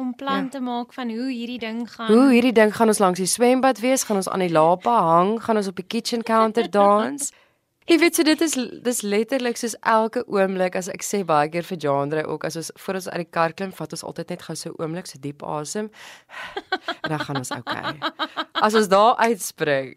Om 0.00 0.14
plan 0.16 0.44
Ja. 0.44 0.48
te 0.56 0.60
maak 0.64 0.92
van 0.96 1.10
hoe 1.12 1.28
hierdie 1.28 1.58
ding 1.60 1.82
gaan. 1.92 2.08
Hoe 2.08 2.30
hierdie 2.32 2.54
ding 2.56 2.72
gaan 2.76 2.88
ons 2.88 2.98
langs 3.02 3.18
die 3.20 3.28
swembad 3.28 3.80
wees, 3.84 4.04
gaan 4.08 4.16
ons 4.16 4.28
aan 4.32 4.40
die 4.46 4.52
lapa 4.52 4.94
hang, 5.10 5.36
gaan 5.44 5.56
ons 5.60 5.68
op 5.68 5.76
die 5.76 5.84
kitchen 5.86 6.22
counter 6.24 6.70
dans. 6.70 7.30
Jy 7.90 7.96
weet 7.98 8.14
so 8.14 8.22
dit 8.22 8.40
is 8.44 8.54
dis 8.86 9.00
letterlik 9.02 9.56
soos 9.58 9.74
elke 9.82 10.22
oomblik 10.30 10.76
as 10.78 10.86
ek 10.92 11.02
sê 11.02 11.24
baie 11.26 11.48
keer 11.50 11.66
vir 11.66 11.78
Jandre 11.84 12.22
ook 12.30 12.44
as 12.46 12.56
ons 12.60 12.68
voor 12.78 12.94
ons 13.00 13.08
uit 13.08 13.22
die 13.24 13.30
kar 13.34 13.52
klim, 13.56 13.72
vat 13.74 13.92
ons 13.96 14.04
altyd 14.06 14.28
net 14.30 14.42
gou 14.46 14.54
so 14.54 14.70
oomblik 14.78 15.08
so 15.10 15.18
diep 15.18 15.42
asem. 15.42 15.90
En 17.02 17.10
dan 17.16 17.24
gaan 17.26 17.40
ons 17.42 17.50
okay. 17.56 17.96
As 18.62 18.74
ons 18.78 18.88
daar 18.92 19.16
uitspring, 19.26 19.96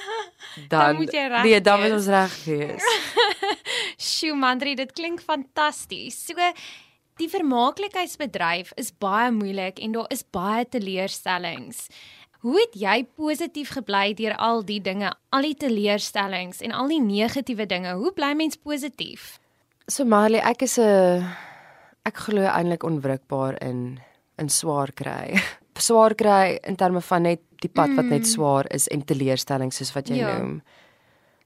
dan 0.72 0.96
moet 0.98 1.12
jy 1.14 1.26
reg 1.30 1.44
Nee, 1.46 1.60
dan 1.60 1.80
moet 1.84 1.94
ons 2.00 2.08
reg 2.10 2.34
wees. 2.44 2.88
Sjoe, 4.08 4.34
Mandri, 4.36 4.74
dit 4.74 4.92
klink 4.92 5.22
fantasties. 5.22 6.18
So 6.26 6.34
die 7.20 7.28
vermaaklikheidsbedryf 7.28 8.72
is 8.80 8.92
baie 9.02 9.30
moeilik 9.34 9.78
en 9.82 9.92
daar 9.92 10.10
is 10.10 10.24
baie 10.32 10.64
teleurstellings. 10.68 11.86
Hoe 12.42 12.56
het 12.58 12.74
jy 12.74 13.04
positief 13.14 13.70
gebly 13.76 14.14
deur 14.18 14.34
al 14.42 14.64
die 14.66 14.80
dinge, 14.82 15.12
al 15.30 15.42
die 15.46 15.54
teleurstellings 15.54 16.60
en 16.60 16.72
al 16.74 16.88
die 16.90 17.00
negatiewe 17.00 17.66
dinge? 17.70 17.92
Hoe 18.00 18.10
bly 18.12 18.32
mens 18.34 18.56
positief? 18.58 19.38
So 19.86 20.04
Marley, 20.04 20.40
ek 20.40 20.62
is 20.62 20.78
'n 20.78 21.22
ek 22.04 22.16
glo 22.16 22.42
eintlik 22.42 22.82
onwrikbaar 22.84 23.62
in 23.62 24.00
in 24.38 24.48
swaar 24.48 24.90
kry. 24.92 25.38
Swaar 25.78 26.14
kry 26.14 26.58
in 26.62 26.76
terme 26.76 27.00
van 27.00 27.22
net 27.22 27.40
die 27.62 27.68
pad 27.68 27.94
wat 27.96 28.04
net 28.04 28.26
swaar 28.26 28.66
is 28.74 28.88
en 28.88 29.02
teleurstellings 29.04 29.76
soos 29.76 29.92
wat 29.94 30.08
jy 30.08 30.16
Ja. 30.16 30.38
noem. 30.38 30.62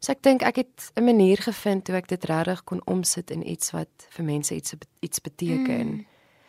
So 0.07 0.15
ek 0.15 0.23
dink 0.23 0.43
ek 0.47 0.57
het 0.57 0.93
'n 0.95 1.03
manier 1.05 1.37
gevind 1.43 1.89
hoe 1.89 1.97
ek 1.97 2.07
dit 2.07 2.25
regtig 2.25 2.65
kon 2.65 2.81
omsit 2.87 3.31
in 3.31 3.43
iets 3.43 3.71
wat 3.71 4.07
vir 4.09 4.25
mense 4.25 4.55
iets 4.55 4.75
iets 5.01 5.21
beteken. 5.21 5.87
Mm. 5.87 6.07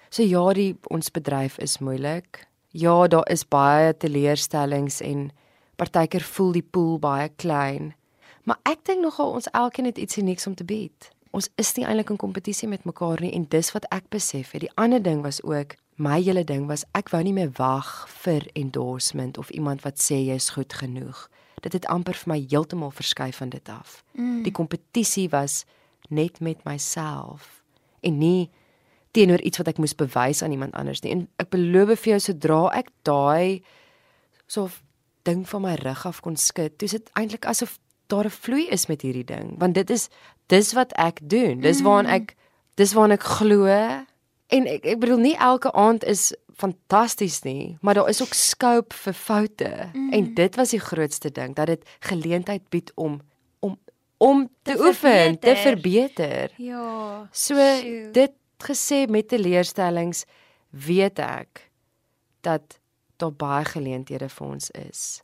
So 0.09 0.23
ja, 0.23 0.53
die 0.53 0.77
ons 0.83 1.09
bedryf 1.11 1.57
is 1.57 1.79
moeilik. 1.79 2.47
Ja, 2.71 3.07
daar 3.07 3.29
is 3.29 3.47
baie 3.47 3.97
teleurstellings 3.97 5.01
en 5.01 5.31
partykeer 5.75 6.21
voel 6.21 6.51
die 6.51 6.67
pool 6.71 6.99
baie 6.99 7.29
klein. 7.35 7.95
Maar 8.43 8.59
ek 8.63 8.85
dink 8.85 9.01
nogal 9.01 9.31
ons 9.31 9.49
elkeen 9.51 9.85
het 9.85 9.97
iets 9.97 10.17
unieks 10.17 10.47
om 10.47 10.55
te 10.55 10.63
bied. 10.63 11.09
Ons 11.31 11.49
is 11.55 11.73
nie 11.73 11.85
eintlik 11.85 12.09
in 12.09 12.17
kompetisie 12.17 12.67
met 12.67 12.85
mekaar 12.85 13.21
nie 13.21 13.33
en 13.33 13.45
dis 13.49 13.71
wat 13.71 13.85
ek 13.89 14.09
besef 14.09 14.51
het. 14.51 14.61
Die 14.61 14.75
ander 14.75 15.01
ding 15.01 15.21
was 15.21 15.43
ook 15.43 15.75
my 15.95 16.21
hele 16.21 16.43
ding 16.43 16.67
was 16.67 16.85
ek 16.91 17.09
wou 17.09 17.23
nie 17.23 17.33
meer 17.33 17.49
wag 17.57 18.07
vir 18.21 18.45
endorsement 18.53 19.37
of 19.37 19.49
iemand 19.49 19.81
wat 19.81 19.97
sê 19.97 20.13
jy's 20.13 20.49
goed 20.49 20.73
genoeg. 20.73 21.29
Dit 21.61 21.73
het 21.73 21.85
amper 21.85 22.13
vir 22.13 22.33
my 22.33 22.45
heeltemal 22.49 22.91
verskuif 22.91 23.37
van 23.41 23.49
dit 23.49 23.69
af. 23.69 24.03
Mm. 24.13 24.43
Die 24.43 24.51
kompetisie 24.51 25.29
was 25.29 25.65
net 26.09 26.39
met 26.39 26.63
myself 26.63 27.63
en 27.99 28.17
nie 28.17 28.49
teenoor 29.11 29.41
iets 29.41 29.57
wat 29.57 29.67
ek 29.67 29.81
moes 29.81 29.95
bewys 29.97 30.43
aan 30.43 30.53
iemand 30.53 30.75
anders 30.77 31.01
nie. 31.01 31.11
En 31.11 31.25
ek 31.41 31.49
beloof 31.49 31.95
vir 32.03 32.15
jou 32.15 32.19
sodra 32.19 32.61
ek 32.77 32.91
daai 33.07 33.63
so 34.47 34.69
ding 35.27 35.43
van 35.49 35.65
my 35.65 35.75
rug 35.81 36.05
af 36.07 36.21
kon 36.23 36.37
skud, 36.39 36.77
dis 36.79 36.95
dit 36.95 37.09
eintlik 37.19 37.47
asof 37.49 37.79
daar 38.07 38.25
'n 38.25 38.37
vloei 38.43 38.67
is 38.71 38.87
met 38.87 39.01
hierdie 39.01 39.25
ding, 39.25 39.59
want 39.59 39.73
dit 39.73 39.89
is 39.89 40.09
dis 40.47 40.73
wat 40.73 40.93
ek 40.93 41.19
doen. 41.29 41.59
Dis 41.59 41.81
waaraan 41.81 42.05
ek 42.05 42.35
dis 42.75 42.93
waaraan 42.93 43.17
ek 43.17 43.23
glo 43.23 43.65
en 44.47 44.67
ek 44.67 44.85
ek 44.85 44.99
bedoel 44.99 45.19
nie 45.19 45.35
elke 45.35 45.71
aand 45.71 46.03
is 46.03 46.33
fantasties 46.57 47.41
nie, 47.45 47.77
maar 47.81 47.93
daar 47.93 48.09
is 48.09 48.21
ook 48.21 48.33
scope 48.33 48.95
vir 48.95 49.13
foute. 49.13 49.89
Mm. 49.93 50.11
En 50.13 50.33
dit 50.33 50.55
was 50.55 50.69
die 50.73 50.79
grootste 50.81 51.29
ding 51.31 51.55
dat 51.55 51.67
dit 51.67 51.83
geleentheid 51.99 52.69
bied 52.73 52.91
om 52.95 53.19
om 53.59 53.77
om 54.17 54.47
te, 54.63 54.73
Te 54.73 54.79
oefen, 54.87 55.39
te 55.39 55.55
verbeter. 55.55 55.57
verbeter. 55.57 56.51
Ja. 56.57 57.27
So 57.31 57.53
Sjoe. 57.55 58.09
dit 58.11 58.31
gesê 58.57 59.05
met 59.09 59.27
teleurstellings 59.29 60.25
weet 60.69 61.19
ek 61.19 61.69
dat 62.41 62.79
daar 63.17 63.33
baie 63.33 63.65
geleenthede 63.65 64.29
vir 64.29 64.47
ons 64.47 64.71
is. 64.71 65.21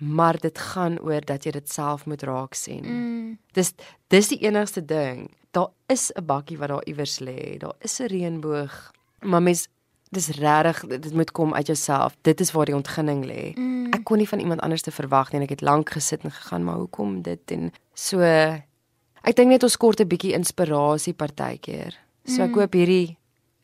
Maar 0.00 0.38
dit 0.40 0.58
gaan 0.58 0.98
oor 1.00 1.20
dat 1.20 1.44
jy 1.44 1.50
dit 1.52 1.68
self 1.70 2.06
moet 2.06 2.22
raak 2.22 2.54
sien. 2.54 2.84
Mm. 2.86 3.38
Dis 3.52 3.72
dis 4.08 4.28
die 4.28 4.38
enigste 4.48 4.84
ding. 4.84 5.28
Daar 5.52 5.68
is 5.88 6.10
'n 6.16 6.24
bakkie 6.24 6.56
wat 6.58 6.68
daar 6.68 6.84
iewers 6.86 7.18
lê. 7.20 7.58
Daar 7.58 7.74
is 7.80 8.00
'n 8.00 8.06
reënboog. 8.06 8.92
Maar 9.20 9.42
mens 9.42 9.68
dis 10.10 10.28
regtig 10.28 10.80
dit 10.86 11.12
moet 11.14 11.30
kom 11.30 11.54
uit 11.54 11.66
jouself. 11.66 12.16
Dit 12.26 12.40
is 12.40 12.50
waar 12.50 12.66
die 12.66 12.74
ontginning 12.74 13.24
lê. 13.26 13.52
Mm. 13.54 13.92
Ek 13.94 14.04
kon 14.04 14.18
nie 14.18 14.28
van 14.28 14.42
iemand 14.42 14.60
anders 14.60 14.82
te 14.82 14.90
verwag 14.94 15.30
nie 15.30 15.40
en 15.40 15.46
ek 15.46 15.54
het 15.58 15.64
lank 15.66 15.94
gesit 15.94 16.26
en 16.26 16.34
gegaan, 16.34 16.66
maar 16.66 16.82
hoekom 16.82 17.20
dit 17.22 17.54
en 17.54 17.70
so 17.94 18.20
ek 18.20 19.36
dink 19.36 19.52
net 19.52 19.62
ons 19.62 19.76
kort 19.76 20.00
'n 20.00 20.10
bietjie 20.10 20.34
inspirasie 20.34 21.14
partykeer. 21.14 21.94
So 22.26 22.42
ek 22.42 22.50
mm. 22.50 22.58
hoop 22.58 22.72
hierdie 22.74 23.16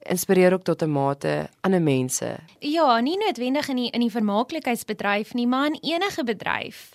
inspireer 0.06 0.52
ook 0.52 0.62
tot 0.62 0.82
'n 0.82 0.90
mate 0.90 1.50
ander 1.61 1.82
mense. 1.82 2.38
Ja, 2.61 3.00
nie 3.00 3.18
noodwendig 3.18 3.68
in 3.68 3.76
die 3.76 3.90
in 3.90 4.00
die 4.00 4.11
vermaaklikheidsbedryf 4.11 5.35
nie, 5.35 5.46
maar 5.46 5.66
in 5.66 5.78
enige 5.82 6.24
bedryf. 6.24 6.94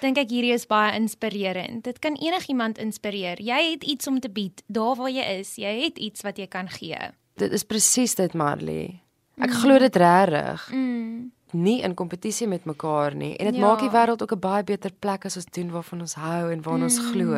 Dink 0.00 0.16
ek 0.16 0.30
hierdie 0.30 0.52
is 0.52 0.66
baie 0.66 0.94
inspirerend. 0.94 1.84
Dit 1.84 1.98
kan 1.98 2.14
enigiemand 2.14 2.78
inspireer. 2.78 3.40
Jy 3.42 3.70
het 3.70 3.84
iets 3.84 4.06
om 4.06 4.20
te 4.20 4.30
bied 4.30 4.62
daar 4.66 4.96
waar 4.96 5.10
jy 5.10 5.24
is. 5.38 5.56
Jy 5.56 5.82
het 5.82 5.98
iets 5.98 6.22
wat 6.22 6.38
jy 6.38 6.46
kan 6.46 6.68
gee. 6.68 7.10
Dit 7.38 7.52
is 7.52 7.62
presies 7.62 8.16
dit, 8.18 8.32
Marley. 8.34 8.98
Ek 9.38 9.52
mm. 9.52 9.58
glo 9.62 9.78
dit 9.78 9.96
regtig. 9.96 10.62
Mm. 10.74 11.28
Nie 11.54 11.76
in 11.86 11.94
kompetisie 11.94 12.48
met 12.50 12.64
mekaar 12.66 13.14
nie 13.14 13.36
en 13.38 13.52
dit 13.52 13.60
ja. 13.60 13.62
maak 13.62 13.80
die 13.80 13.92
wêreld 13.94 14.22
ook 14.22 14.34
'n 14.34 14.42
baie 14.42 14.64
beter 14.64 14.90
plek 14.90 15.24
as 15.24 15.38
ons 15.38 15.46
doen 15.46 15.70
waarvan 15.70 16.00
ons 16.00 16.14
hou 16.14 16.50
en 16.50 16.62
waarna 16.62 16.84
mm. 16.84 16.90
ons 16.90 16.98
glo. 16.98 17.30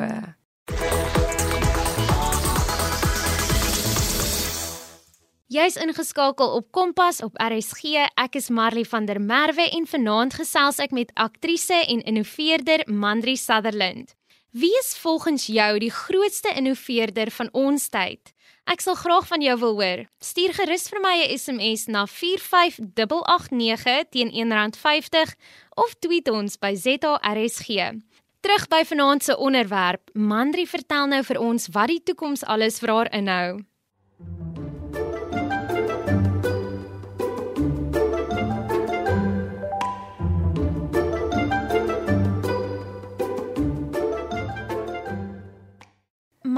Jy's 5.50 5.76
ingeskakel 5.76 6.48
op 6.48 6.72
Kompas 6.72 7.20
op 7.22 7.36
RSG. 7.36 8.08
Ek 8.16 8.34
is 8.34 8.48
Marley 8.48 8.84
van 8.84 9.04
der 9.04 9.20
Merwe 9.20 9.68
en 9.68 9.86
vanaand 9.86 10.34
gesels 10.34 10.78
ek 10.78 10.90
met 10.90 11.10
aktrise 11.14 11.84
en 11.86 12.00
innoveerder 12.02 12.86
Mandri 12.86 13.36
Sutherland. 13.36 14.14
Wie 14.50 14.72
is 14.78 14.96
volgens 14.98 15.46
jou 15.46 15.78
die 15.78 15.90
grootste 15.90 16.54
innoveerder 16.56 17.30
van 17.30 17.48
ons 17.52 17.88
tyd? 17.88 18.32
Ek 18.64 18.80
sal 18.80 18.94
graag 18.94 19.26
van 19.26 19.40
jou 19.42 19.58
wil 19.58 19.74
hoor. 19.80 20.04
Stuur 20.20 20.54
gerus 20.54 20.88
vir 20.88 21.00
my 21.00 21.16
'n 21.22 21.38
SMS 21.38 21.86
na 21.86 22.06
45889 22.06 24.04
teen 24.10 24.30
R1.50 24.30 25.34
of 25.74 25.94
tweet 25.98 26.28
ons 26.30 26.58
by 26.58 26.74
ZARSG. 26.74 27.68
Terug 28.40 28.68
by 28.68 28.84
vanaand 28.84 29.22
se 29.22 29.36
onderwerp. 29.36 30.10
Mandri 30.12 30.66
vertel 30.66 31.06
nou 31.06 31.22
vir 31.22 31.38
ons 31.38 31.68
wat 31.72 31.88
die 31.88 32.02
toekoms 32.02 32.44
alles 32.44 32.78
vir 32.78 32.88
haar 32.88 33.12
inhou. 33.12 33.69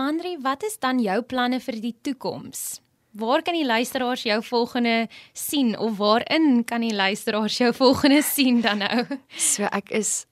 Mandri, 0.02 0.34
wat 0.42 0.64
is 0.66 0.78
dan 0.82 0.98
jou 0.98 1.20
planne 1.22 1.60
vir 1.62 1.76
die 1.78 1.92
toekoms? 2.02 2.80
Waar 3.20 3.42
kan 3.46 3.54
die 3.54 3.66
luisteraars 3.66 4.24
jou 4.26 4.38
volgende 4.42 5.06
sien 5.36 5.76
of 5.78 5.98
waarin 6.00 6.64
kan 6.66 6.82
die 6.82 6.94
luisteraars 6.94 7.58
jou 7.60 7.70
volgende 7.76 8.22
sien 8.34 8.62
dan 8.64 8.82
nou? 8.82 9.04
So 9.36 9.68
ek 9.70 9.92
is 9.94 10.24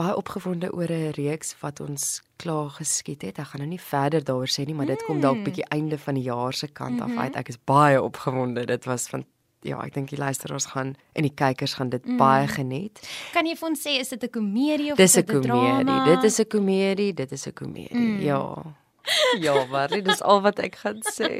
baie 0.00 0.14
opgewonde 0.16 0.70
oor 0.72 0.88
'n 0.88 1.12
reeks 1.18 1.52
wat 1.60 1.82
ons 1.84 2.22
klaar 2.40 2.70
geskiet 2.78 3.26
het. 3.26 3.42
Ek 3.42 3.52
gaan 3.52 3.66
nou 3.66 3.68
nie 3.74 3.82
verder 3.82 4.24
daaroor 4.24 4.48
sê 4.48 4.64
nie, 4.64 4.74
maar 4.74 4.88
dit 4.88 5.04
kom 5.04 5.20
dalk 5.20 5.42
hmm. 5.42 5.44
bietjie 5.44 5.68
einde 5.76 5.98
van 5.98 6.14
die 6.14 6.24
jaar 6.24 6.54
se 6.54 6.68
kant 6.68 7.00
af 7.00 7.12
mhm. 7.12 7.18
uit. 7.18 7.36
Ek 7.36 7.48
is 7.48 7.60
baie 7.64 8.00
opgewonde. 8.02 8.64
Dit 8.64 8.84
was 8.84 9.08
van 9.12 9.26
ja, 9.60 9.76
ek 9.84 9.92
dink 9.92 10.08
die 10.08 10.18
luisteraars 10.18 10.72
gaan 10.72 10.96
en 11.12 11.22
die 11.22 11.34
kykers 11.34 11.74
gaan 11.74 11.90
dit 11.90 12.04
mm. 12.06 12.16
baie 12.16 12.46
geniet. 12.46 13.00
Kan 13.34 13.44
jy 13.44 13.56
vir 13.58 13.68
ons 13.68 13.80
sê 13.82 13.98
is 13.98 14.08
dit 14.08 14.22
'n 14.22 14.30
komedie 14.30 14.92
of 14.92 14.98
is 14.98 15.12
dit 15.12 15.30
'n 15.30 15.42
drama? 15.42 16.04
Dit 16.04 16.24
is 16.24 16.38
'n 16.38 16.46
komedie, 16.46 17.12
dit 17.12 17.32
is 17.32 17.46
'n 17.46 17.52
komedie. 17.52 17.98
Mm. 17.98 18.20
Ja. 18.22 18.54
Ja, 19.46 19.64
maar 19.70 19.88
dit 19.88 20.06
is 20.08 20.22
al 20.22 20.42
wat 20.44 20.58
ek 20.58 20.76
gaan 20.82 21.00
sê. 21.14 21.30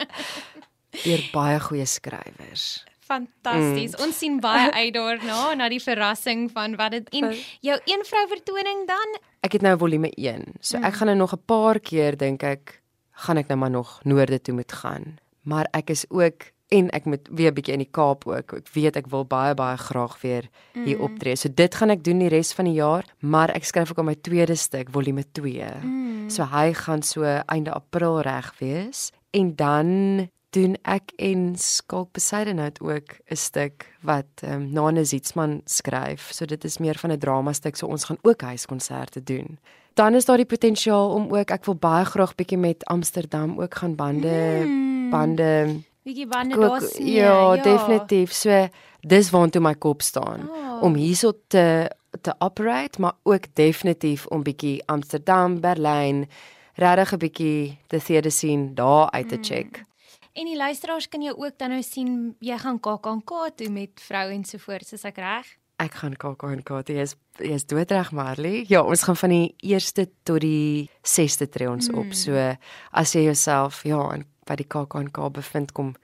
Deur 1.04 1.22
baie 1.32 1.60
goeie 1.60 1.86
skrywers. 1.86 2.84
Fantasties. 3.04 3.96
Mm. 3.96 4.04
Ons 4.06 4.18
sien 4.18 4.38
baie 4.40 4.70
uit 4.72 4.94
daarna 4.94 5.54
na 5.58 5.68
die 5.68 5.82
verrassing 5.82 6.46
van 6.54 6.76
wat 6.80 6.94
dit 6.96 7.10
en 7.20 7.34
jou 7.66 7.76
een 7.84 8.04
vrou 8.08 8.24
vertoning 8.30 8.86
dan. 8.88 9.18
Ek 9.44 9.58
het 9.58 9.66
nou 9.66 9.74
volume 9.78 10.08
1. 10.16 10.56
So 10.60 10.78
mm. 10.78 10.88
ek 10.88 11.00
gaan 11.00 11.12
nou 11.12 11.18
nog 11.20 11.34
'n 11.36 11.44
paar 11.44 11.80
keer 11.80 12.16
dink 12.16 12.42
ek 12.42 12.80
gaan 13.26 13.36
ek 13.36 13.48
nou 13.48 13.58
maar 13.58 13.70
nog 13.70 14.00
noorde 14.04 14.40
toe 14.40 14.54
moet 14.54 14.72
gaan. 14.72 15.18
Maar 15.42 15.68
ek 15.72 15.90
is 15.90 16.04
ook 16.08 16.53
en 16.68 16.90
ek 16.90 17.04
moet 17.04 17.28
weer 17.30 17.50
'n 17.50 17.54
bietjie 17.54 17.72
in 17.72 17.84
die 17.84 17.90
Kaap 17.90 18.26
ook. 18.26 18.52
Ek 18.52 18.68
weet 18.72 18.96
ek 18.96 19.06
wil 19.06 19.24
baie 19.24 19.54
baie 19.54 19.76
graag 19.76 20.20
weer 20.20 20.48
hier 20.72 20.96
mm. 20.96 21.02
optree. 21.02 21.36
So 21.36 21.48
dit 21.54 21.74
gaan 21.74 21.90
ek 21.90 22.04
doen 22.04 22.18
die 22.18 22.28
res 22.28 22.52
van 22.52 22.64
die 22.64 22.74
jaar, 22.74 23.04
maar 23.20 23.50
ek 23.50 23.64
skryf 23.64 23.90
ook 23.90 23.98
aan 23.98 24.04
my 24.04 24.16
tweede 24.20 24.54
stuk, 24.54 24.90
volume 24.90 25.24
2. 25.32 25.64
Mm. 25.82 26.30
So 26.30 26.42
hy 26.44 26.72
gaan 26.72 27.02
so 27.02 27.22
einde 27.22 27.72
April 27.72 28.20
reg 28.20 28.54
wees 28.58 29.10
en 29.30 29.54
dan 29.56 30.28
doen 30.54 30.76
ek 30.86 31.12
en 31.16 31.56
Skalk 31.58 32.12
Besidenhout 32.12 32.80
ook 32.80 33.18
'n 33.30 33.36
stuk 33.36 33.86
wat 34.02 34.42
ehm 34.42 34.52
um, 34.52 34.72
Nana 34.72 35.04
Zietsman 35.04 35.60
skryf. 35.64 36.32
So 36.32 36.44
dit 36.44 36.64
is 36.64 36.78
meer 36.78 36.98
van 36.98 37.10
'n 37.10 37.18
drama 37.18 37.52
stuk, 37.52 37.76
so 37.76 37.86
ons 37.86 38.04
gaan 38.04 38.18
ook 38.22 38.40
huiskonserte 38.40 39.22
doen. 39.22 39.58
Dan 39.94 40.14
is 40.14 40.24
daar 40.24 40.36
die 40.36 40.46
potensiaal 40.46 41.10
om 41.10 41.34
ook 41.34 41.50
ek 41.50 41.64
wil 41.64 41.74
baie 41.74 42.04
graag 42.04 42.34
bietjie 42.34 42.58
met 42.58 42.84
Amsterdam 42.84 43.60
ook 43.60 43.74
gaan 43.74 43.94
bande 43.94 44.62
mm. 44.64 45.10
bande 45.10 45.82
bietjie 46.04 46.26
bande 46.26 46.58
daar 46.60 46.80
sien. 46.80 47.06
Ja, 47.06 47.54
ja, 47.54 47.62
definitief. 47.62 48.32
So 48.32 48.68
dis 49.00 49.30
waartoe 49.30 49.62
my 49.64 49.74
kop 49.74 50.02
staan 50.02 50.48
oh. 50.50 50.82
om 50.82 50.94
hierso 50.94 51.32
te 51.48 51.90
te 52.20 52.34
operate, 52.38 53.00
maar 53.00 53.16
ook 53.22 53.46
definitief 53.58 54.26
om 54.26 54.42
bietjie 54.42 54.82
Amsterdam, 54.86 55.60
Berlyn 55.60 56.28
regtig 56.74 57.12
'n 57.12 57.18
bietjie 57.18 57.78
te 57.86 57.98
sien 57.98 58.22
te 58.22 58.30
sien 58.30 58.74
daar 58.74 59.10
uit 59.10 59.28
te 59.28 59.36
mm. 59.36 59.44
check. 59.44 59.78
Mm. 59.78 59.92
En 60.32 60.44
die 60.44 60.56
luisteraars 60.56 61.08
kan 61.08 61.22
jou 61.22 61.36
ook 61.36 61.58
dan 61.58 61.70
nou 61.70 61.82
sien 61.82 62.36
jy 62.38 62.56
gaan 62.58 62.80
KAKNK 62.80 63.30
toe 63.54 63.68
met 63.70 64.00
vrou 64.02 64.30
en 64.30 64.44
so 64.44 64.58
voort, 64.58 64.92
is 64.92 65.04
ek 65.04 65.16
reg? 65.16 65.46
Ek 65.76 65.94
gaan 65.94 66.16
KAKNK 66.16 66.72
toe. 66.86 66.96
Jy's 66.96 67.14
jy's 67.38 67.66
doodreg 67.66 68.10
Marley. 68.12 68.64
Ja, 68.68 68.82
ons 68.82 69.02
gaan 69.02 69.16
van 69.16 69.30
die 69.30 69.54
1ste 69.62 70.06
tot 70.22 70.40
die 70.40 70.90
6ste 71.02 71.48
tree 71.48 71.70
ons 71.70 71.88
mm. 71.88 71.98
op. 71.98 72.12
So 72.14 72.56
as 72.90 73.14
jy 73.14 73.24
jouself 73.28 73.82
ja 73.86 74.00
in 74.14 74.26
by 74.46 74.58
die 74.60 74.68
KAKNK 74.68 75.20
bevind 75.32 75.72
kom 75.72 75.94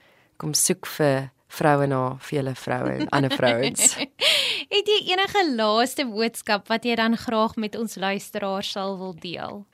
kom 0.40 0.55
soek 0.57 0.87
vir 0.96 1.29
vroue 1.50 1.87
na 1.90 2.16
vele 2.24 2.55
vroue 2.57 2.94
en 2.94 3.09
ander 3.16 3.35
vrouens. 3.37 3.96
Het 4.74 4.87
jy 4.88 4.98
enige 5.11 5.42
laaste 5.57 6.07
boodskap 6.07 6.68
wat 6.70 6.87
jy 6.87 6.94
dan 6.96 7.18
graag 7.18 7.57
met 7.61 7.76
ons 7.76 7.98
luisteraars 7.98 8.70
sal 8.76 8.96
wil 9.00 9.14
deel? 9.18 9.64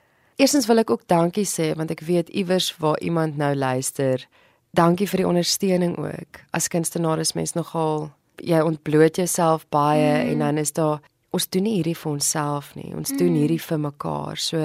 Eerstens 0.41 0.67
wil 0.69 0.81
ek 0.83 0.91
ook 0.93 1.05
dankie 1.09 1.45
sê 1.49 1.71
want 1.77 1.93
ek 1.93 2.03
weet 2.05 2.33
iewers 2.33 2.71
waar 2.81 2.99
iemand 3.05 3.37
nou 3.37 3.53
luister. 3.55 4.25
Dankie 4.77 5.07
vir 5.09 5.23
die 5.23 5.29
ondersteuning 5.29 5.95
ook. 6.01 6.41
As 6.53 6.69
kunstenaar 6.69 7.21
is 7.23 7.33
mens 7.37 7.55
nogal 7.57 8.09
jy 8.43 8.59
ontbloot 8.61 9.17
jouself 9.17 9.65
baie 9.73 10.11
mm. 10.11 10.33
en 10.33 10.45
dan 10.45 10.61
is 10.61 10.73
daar 10.77 11.01
ons 11.33 11.49
doen 11.49 11.65
nie 11.65 11.77
hierdie 11.79 11.97
vir 11.97 12.11
onsself 12.11 12.73
nie. 12.77 12.91
Ons 12.93 13.13
mm. 13.13 13.21
doen 13.21 13.37
hierdie 13.37 13.61
vir 13.61 13.81
mekaar. 13.81 14.41
So 14.41 14.61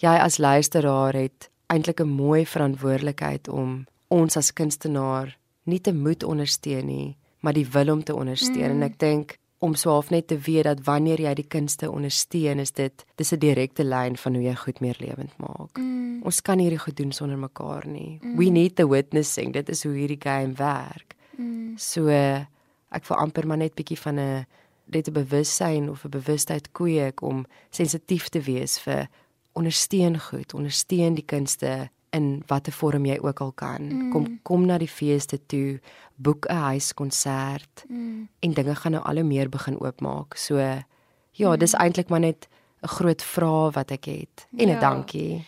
jy 0.00 0.14
as 0.16 0.38
luisteraar 0.38 1.18
het 1.18 1.49
eintlik 1.70 2.00
'n 2.00 2.08
mooi 2.08 2.46
verantwoordelikheid 2.46 3.48
om 3.48 3.86
ons 4.08 4.36
as 4.36 4.52
kunstenaar 4.52 5.38
nie 5.64 5.80
te 5.80 5.92
moet 5.92 6.24
ondersteun 6.24 6.86
nie, 6.86 7.16
maar 7.40 7.52
die 7.52 7.66
wil 7.66 7.92
om 7.92 8.02
te 8.04 8.14
ondersteun 8.14 8.74
mm. 8.74 8.82
en 8.82 8.82
ek 8.82 8.98
dink 8.98 9.38
om 9.60 9.74
swaaf 9.76 10.10
net 10.10 10.26
te 10.26 10.38
weet 10.38 10.64
dat 10.64 10.80
wanneer 10.84 11.20
jy 11.20 11.34
die 11.34 11.48
kunste 11.48 11.90
ondersteun 11.90 12.58
is 12.58 12.72
dit 12.72 13.04
dis 13.16 13.32
'n 13.32 13.38
direkte 13.38 13.84
lyn 13.84 14.16
van 14.16 14.34
hoe 14.34 14.42
jy 14.42 14.54
goed 14.54 14.80
meer 14.80 14.96
lewend 14.98 15.36
maak. 15.36 15.78
Mm. 15.78 16.22
Ons 16.22 16.40
kan 16.40 16.58
hierdie 16.58 16.78
goed 16.78 16.96
doen 16.96 17.12
sonder 17.12 17.38
mekaar 17.38 17.86
nie. 17.86 18.18
Mm. 18.22 18.36
We 18.36 18.48
need 18.48 18.76
the 18.76 18.88
witnessing. 18.88 19.52
Dit 19.52 19.68
is 19.68 19.84
hoe 19.84 19.92
hierdie 19.92 20.20
game 20.20 20.52
werk. 20.54 21.14
Mm. 21.36 21.76
So 21.76 22.08
ek 22.08 23.04
voel 23.04 23.16
amper 23.16 23.46
maar 23.46 23.56
net 23.56 23.74
bietjie 23.74 23.98
van 23.98 24.18
'n 24.18 24.46
dit 24.86 25.08
'n 25.08 25.12
bewussyn 25.12 25.90
of 25.90 26.04
'n 26.04 26.10
bewustheid 26.10 26.72
kweek 26.72 27.22
om 27.22 27.46
sensitief 27.70 28.28
te 28.28 28.40
wees 28.40 28.78
vir 28.78 29.08
ondersteun 29.52 30.20
goed, 30.20 30.54
ondersteun 30.54 31.14
die 31.14 31.24
kunste 31.24 31.90
in 32.10 32.42
watter 32.46 32.72
vorm 32.72 33.06
jy 33.06 33.18
ook 33.22 33.40
al 33.40 33.52
kan. 33.52 33.88
Mm. 33.88 34.10
Kom 34.12 34.38
kom 34.42 34.66
na 34.66 34.78
die 34.78 34.90
feeste 34.90 35.38
toe, 35.46 35.80
boek 36.16 36.46
'n 36.48 36.54
huiskonsert 36.74 37.84
mm. 37.88 38.28
en 38.40 38.52
dinge 38.52 38.74
gaan 38.74 38.92
nou 38.92 39.04
al 39.04 39.14
hoe 39.14 39.24
meer 39.24 39.48
begin 39.48 39.80
oopmaak. 39.80 40.34
So 40.36 40.58
ja, 40.58 41.50
mm. 41.50 41.58
dis 41.58 41.74
eintlik 41.74 42.08
maar 42.08 42.20
net 42.20 42.48
'n 42.82 42.88
groot 42.88 43.22
vraag 43.22 43.74
wat 43.74 43.90
ek 43.90 44.04
het 44.04 44.46
en 44.56 44.68
'n 44.68 44.78
ja. 44.78 44.80
dankie. 44.80 45.44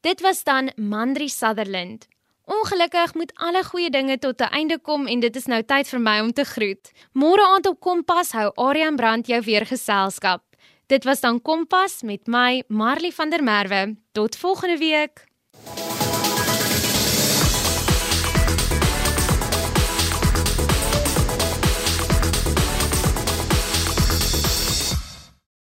Dit 0.00 0.20
was 0.20 0.44
dan 0.44 0.72
Mandri 0.76 1.28
Sutherland. 1.28 2.06
Ongelukkig 2.44 3.14
moet 3.14 3.32
alle 3.34 3.62
goeie 3.64 3.90
dinge 3.90 4.18
tot 4.18 4.40
'n 4.40 4.52
einde 4.52 4.78
kom 4.78 5.06
en 5.06 5.20
dit 5.20 5.36
is 5.36 5.46
nou 5.46 5.62
tyd 5.62 5.88
vir 5.88 6.00
my 6.00 6.20
om 6.20 6.32
te 6.32 6.44
groet. 6.44 6.90
Môre 7.12 7.44
aand 7.54 7.66
op 7.66 7.80
Kompas 7.80 8.32
hou 8.32 8.50
Aryan 8.54 8.96
Brand 8.96 9.26
jou 9.26 9.40
weer 9.42 9.66
geselskap. 9.66 10.42
Dit 10.86 11.04
was 11.04 11.20
dan 11.20 11.42
Kompas 11.42 12.02
met 12.02 12.26
my 12.26 12.62
Marley 12.68 13.12
van 13.12 13.30
der 13.30 13.42
Merwe. 13.42 13.96
Tot 14.12 14.36
volgende 14.36 14.78
week. 14.78 15.29